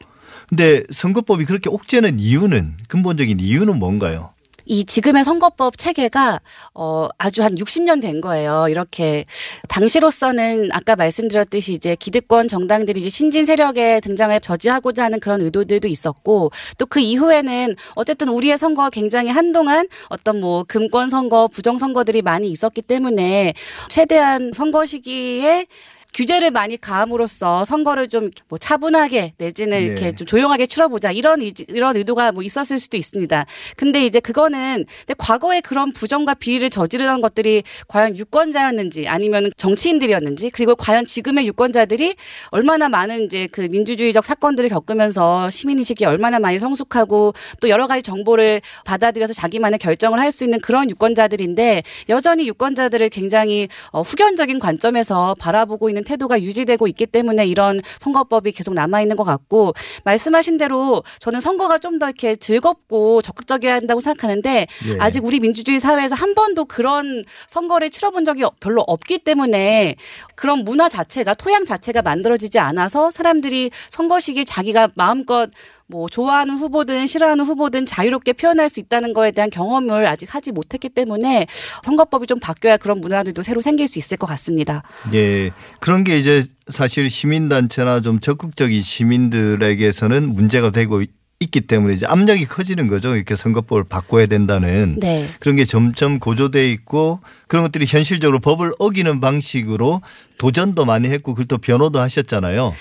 [0.48, 4.30] 근데 선거법이 그렇게 옥죄는 이유는 근본적인 이유는 뭔가요?
[4.72, 6.40] 이 지금의 선거법 체계가
[6.72, 8.68] 어 아주 한 60년 된 거예요.
[8.70, 9.24] 이렇게
[9.68, 16.50] 당시로서는 아까 말씀드렸듯이 이제 기득권 정당들이 이제 신진 세력의 등장을 저지하고자 하는 그런 의도들도 있었고
[16.78, 22.50] 또 그 이후에는 어쨌든 우리의 선거가 굉장히 한동안 어떤 뭐 금권 선거, 부정 선거들이 많이
[22.50, 23.54] 있었기 때문에
[23.88, 25.66] 최대한 선거 시기에
[26.14, 29.84] 규제를 많이 가함으로써 선거를 좀 뭐 차분하게 내지는 네.
[29.86, 33.46] 이렇게 좀 조용하게 치러보자 이런 의- 이런 의도가 뭐 있었을 수도 있습니다.
[33.76, 40.74] 근데 이제 그거는 근데 과거에 그런 부정과 비리를 저지르던 것들이 과연 유권자였는지 아니면 정치인들이었는지 그리고
[40.76, 42.14] 과연 지금의 유권자들이
[42.50, 48.60] 얼마나 많은 이제 그 민주주의적 사건들을 겪으면서 시민의식이 얼마나 많이 성숙하고 또 여러 가지 정보를
[48.84, 55.90] 받아들여서 자기만의 결정을 할 수 있는 그런 유권자들인데 여전히 유권자들을 굉장히 어, 후견적인 관점에서 바라보고
[55.90, 59.72] 있는 태도가 유지되고 있기 때문에 이런 선거법이 계속 남아 있는 것 같고
[60.04, 64.98] 말씀하신 대로 저는 선거가 좀 더 이렇게 즐겁고 적극적이어야 한다고 생각하는데 예.
[64.98, 69.96] 아직 우리 민주주의 사회에서 한 번도 그런 선거를 치러본 적이 별로 없기 때문에
[70.34, 75.50] 그런 문화 자체가 토양 자체가 만들어지지 않아서 사람들이 선거 시기에 자기가 마음껏
[75.92, 80.88] 뭐 좋아하는 후보든 싫어하는 후보든 자유롭게 표현할 수 있다는 거에 대한 경험을 아직 하지 못했기
[80.88, 81.46] 때문에
[81.82, 84.82] 선거법이 좀 바뀌어야 그런 문화들도 새로 생길 수 있을 것 같습니다.
[85.12, 85.52] 예.
[85.80, 91.02] 그런 게 이제 사실 시민단체나 좀 적극적인 시민들에게서는 문제가 되고
[91.40, 93.14] 있기 때문에 이제 압력이 커지는 거죠.
[93.14, 94.96] 이렇게 선거법을 바꿔야 된다는.
[94.98, 95.28] 네.
[95.40, 100.00] 그런 게 점점 고조돼 있고 그런 것들이 현실적으로 법을 어기는 방식으로
[100.38, 102.72] 도전도 많이 했고 그걸 또 변호도 하셨잖아요.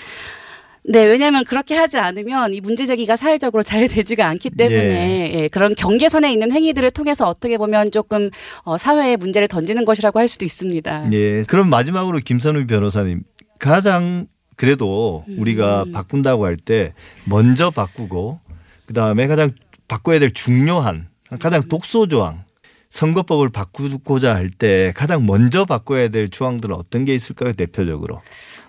[0.84, 5.74] 네, 왜냐하면 그렇게 하지 않으면 이 문제 제기가 사회적으로 잘 되지가 않기 때문에 예, 그런
[5.76, 8.30] 경계선에 있는 행위들을 통해서 어떻게 보면 조금
[8.64, 11.12] 어, 사회에 문제를 던지는 것이라고 할 수도 있습니다.
[11.12, 11.44] 예.
[11.48, 13.22] 그럼 마지막으로 김선우 변호사님
[13.60, 14.26] 가장
[14.56, 15.92] 그래도 우리가 음.
[15.92, 16.94] 바꾼다고 할 때
[17.26, 18.40] 먼저 바꾸고
[18.86, 19.50] 그 다음에 가장
[19.88, 21.08] 바꿔야 될 중요한
[21.40, 22.44] 가장 독소 조항
[22.90, 27.52] 선거법을 바꾸고자 할 때 가장 먼저 바꿔야 될 조항들은 어떤 게 있을까요?
[27.54, 28.20] 대표적으로.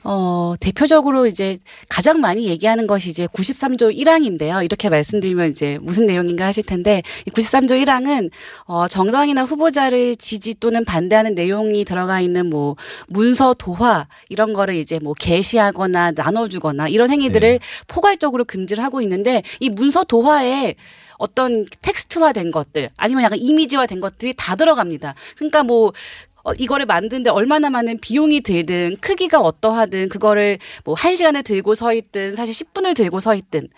[0.04, 4.64] 어, 대표적으로 이제 가장 많이 얘기하는 것이 이제 93조 1항인데요.
[4.64, 8.30] 이렇게 말씀드리면 이제 무슨 내용인가 하실 텐데 이 93조 1항은
[8.66, 12.76] 어, 정당이나 후보자를 지지 또는 반대하는 내용이 들어가 있는 뭐
[13.08, 19.70] 문서 도화 이런 거를 이제 뭐 게시하거나 나눠주거나 이런 행위들을 포괄적으로 금지를 하고 있는데 이
[19.70, 20.76] 문서 도화에
[21.18, 25.16] 어떤 텍스트화된 것들 아니면 약간 이미지화된 것들이 다 들어갑니다.
[25.38, 25.94] 그러니까 뭐
[26.44, 32.36] 어, 이거를 만드는데 얼마나 많은 비용이 들든 크기가 어떠하든 그거를 뭐한 시간을 들고 서 있든
[32.36, 33.70] 사실 10분을 들고 서 있든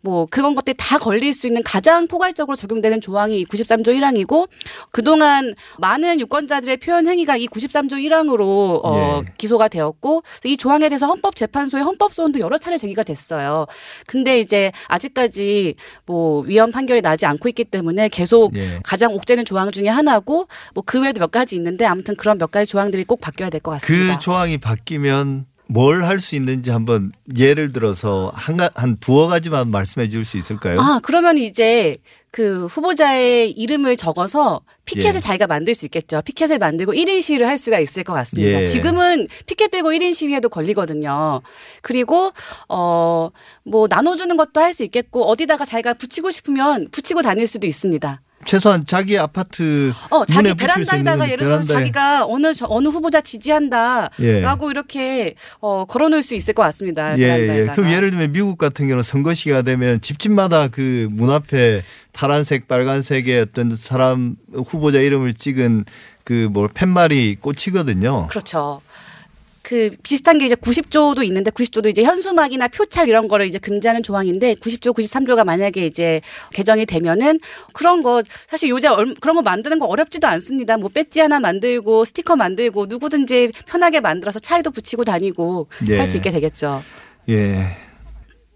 [0.00, 4.48] 뭐 그런 것들이 다 걸릴 수 있는 가장 포괄적으로 적용되는 조항이 이 93조 1항이고
[4.92, 9.32] 그동안 많은 유권자들의 표현 행위가 이 93조 1항으로 어 예.
[9.38, 13.66] 기소가 되었고 이 조항에 대해서 헌법재판소에 헌법소원도 여러 차례 제기가 됐어요.
[14.06, 15.74] 근데 이제 아직까지
[16.06, 18.80] 뭐 위헌 판결이 나지 않고 있기 때문에 계속 예.
[18.84, 22.70] 가장 옥죄는 조항 중에 하나고 뭐 그 외에도 몇 가지 있는데 아무튼 그런 몇 가지
[22.70, 24.14] 조항들이 꼭 바뀌어야 될 것 같습니다.
[24.14, 29.68] 그 조항이 바뀌면 뭘 할 수 있는지 한번 예를 들어서 한, 가- 한 두어 가지만
[29.70, 30.80] 말씀해 줄 수 있을까요?
[30.80, 31.94] 아, 그러면 이제
[32.30, 35.20] 그 후보자의 이름을 적어서 피켓을 예.
[35.20, 36.20] 자기가 만들 수 있겠죠.
[36.24, 38.60] 피켓을 만들고 1인 시위를 할 수가 있을 것 같습니다.
[38.60, 38.66] 예.
[38.66, 41.40] 지금은 피켓 들고 1인 시위해도 걸리거든요.
[41.82, 42.30] 그리고
[42.68, 43.30] 어,
[43.64, 48.20] 뭐 나눠 주는 것도 할 수 있겠고 어디다가 자기가 붙이고 싶으면 붙이고 다닐 수도 있습니다.
[48.46, 51.76] 최소한 자기 아파트 어, 자기 베란다에다가 예를 들어서 베란다에.
[51.76, 54.70] 자기가 어느 저- 어느 후보자 지지한다라고 예.
[54.70, 57.18] 이렇게 어 걸어놓을 수 있을 것 같습니다.
[57.18, 57.66] 예, 예.
[57.74, 61.82] 그럼 예를 들면 미국 같은 경우는 선거 시기가 되면 집집마다 그 문 앞에
[62.12, 65.84] 파란색, 빨간색의 어떤 사람 후보자 이름을 찍은
[66.24, 68.26] 그뭐 팻말이 꽂히거든요.
[68.28, 68.80] 그렇죠.
[69.68, 74.54] 그 비슷한 게 이제 90조도 있는데 90조도 이제 현수막이나 표찰 이런 거를 이제 금지하는 조항인데
[74.54, 76.20] 90조, 93조가 만약에 이제
[76.52, 77.40] 개정이 되면은
[77.72, 80.76] 그런 거 사실 요새 얼- 그런 거 만드는 거 어렵지도 않습니다.
[80.76, 85.98] 뭐 배지 하나 만들고 스티커 만들고 누구든지 편하게 만들어서 차에도 붙이고 다니고 예.
[85.98, 86.84] 할수 있게 되겠죠.
[87.28, 87.76] 예.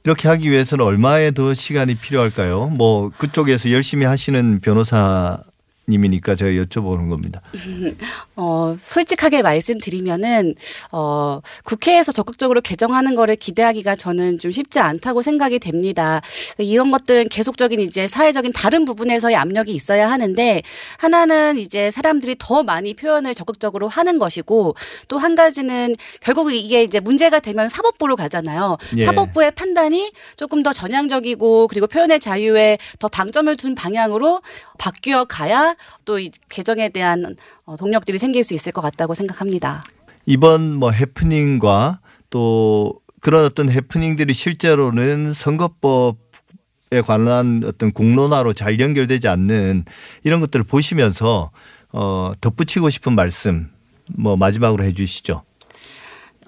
[0.04, 2.68] 이렇게 하기 위해서는 얼마의 더 시간이 필요할까요?
[2.68, 5.42] 뭐 그쪽에서 열심히 하시는 변호사
[5.88, 7.42] 님이니까 제가 여쭤보는 겁니다.
[8.40, 10.54] 어, 솔직하게 말씀드리면은,
[10.92, 16.22] 어, 국회에서 적극적으로 개정하는 거를 기대하기가 저는 좀 쉽지 않다고 생각이 됩니다.
[16.56, 20.62] 이런 것들은 계속적인 이제 사회적인 다른 부분에서의 압력이 있어야 하는데,
[20.98, 24.74] 하나는 이제 사람들이 더 많이 표현을 적극적으로 하는 것이고,
[25.08, 28.78] 또 한 가지는 결국 이게 이제 문제가 되면 사법부로 가잖아요.
[28.96, 29.04] 예.
[29.04, 34.40] 사법부의 판단이 조금 더 전향적이고, 그리고 표현의 자유에 더 방점을 둔 방향으로
[34.78, 35.76] 바뀌어 가야
[36.06, 37.36] 또 이 개정에 대한 어,
[37.76, 39.82] 동력들이 생길 수 있을 것 같다고 생각합니다.
[40.26, 42.00] 이번 뭐 해프닝과
[42.30, 49.84] 또 그런 어떤 해프닝들이 실제로는 선거법에 관한 어떤 공론화로 잘 연결되지 않는
[50.24, 51.50] 이런 것들을 보시면서
[51.92, 53.70] 어 덧붙이고 싶은 말씀
[54.06, 55.42] 뭐 마지막으로 해 주시죠.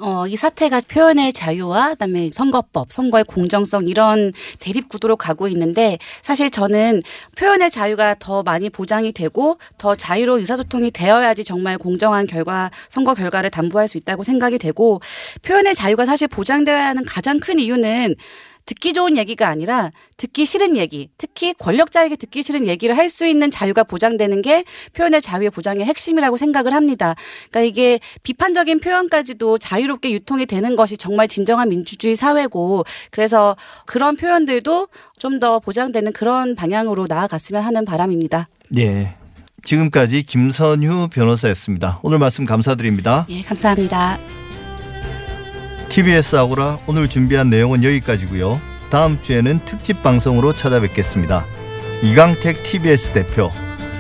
[0.05, 6.51] 어, 이 사태가 표현의 자유와 그다음에 선거법, 선거의 공정성 이런 대립 구도로 가고 있는데 사실
[6.51, 7.03] 저는
[7.37, 13.51] 표현의 자유가 더 많이 보장이 되고 더 자유로운 의사소통이 되어야지 정말 공정한 결과, 선거 결과를
[13.51, 15.01] 담보할 수 있다고 생각이 되고
[15.43, 18.17] 표현의 자유가 사실 보장되어야 하는 가장 큰 이유는
[18.67, 23.51] 듣기 좋은 얘기가 아니라 듣기 싫은 얘기, 특히 권력자에게 듣기 싫은 얘기를 할 수 있는
[23.51, 27.15] 자유가 보장되는 게 표현의 자유의 보장의 핵심이라고 생각을 합니다.
[27.51, 33.57] 그러니까 이게 비판적인 표현까지도 자유롭게 유통이 되는 것이 정말 진정한 민주주의 사회고 그래서
[33.87, 34.89] 그런 표현들도
[35.19, 38.47] 좀 더 보장되는 그런 방향으로 나아갔으면 하는 바람입니다.
[38.79, 39.15] 예.
[39.65, 42.01] 지금까지 김선휴 변호사였습니다.
[42.03, 43.27] 오늘 말씀 감사드립니다.
[43.29, 44.42] 예, 감사합니다.
[45.93, 48.59] TBS 아고라 오늘 준비한 내용은 여기까지고요.
[48.89, 51.45] 다음 주에는 특집 방송으로 찾아뵙겠습니다.
[52.03, 53.53] 이강택 TBS 대표,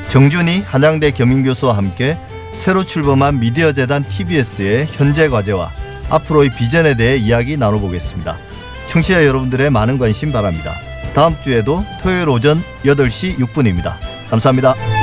[0.08, 2.16] 정준희 한양대 겸임교수와 함께
[2.54, 5.70] 새로 출범한 미디어 재단 TBS의 현재 과제와
[6.08, 8.38] 앞으로의 비전에 대해 이야기 나눠보겠습니다.
[8.86, 10.74] 청취자 여러분들의 많은 관심 바랍니다.
[11.14, 13.96] 다음 주에도 토요일 오전 8시 6분입니다.
[14.30, 15.01] 감사합니다.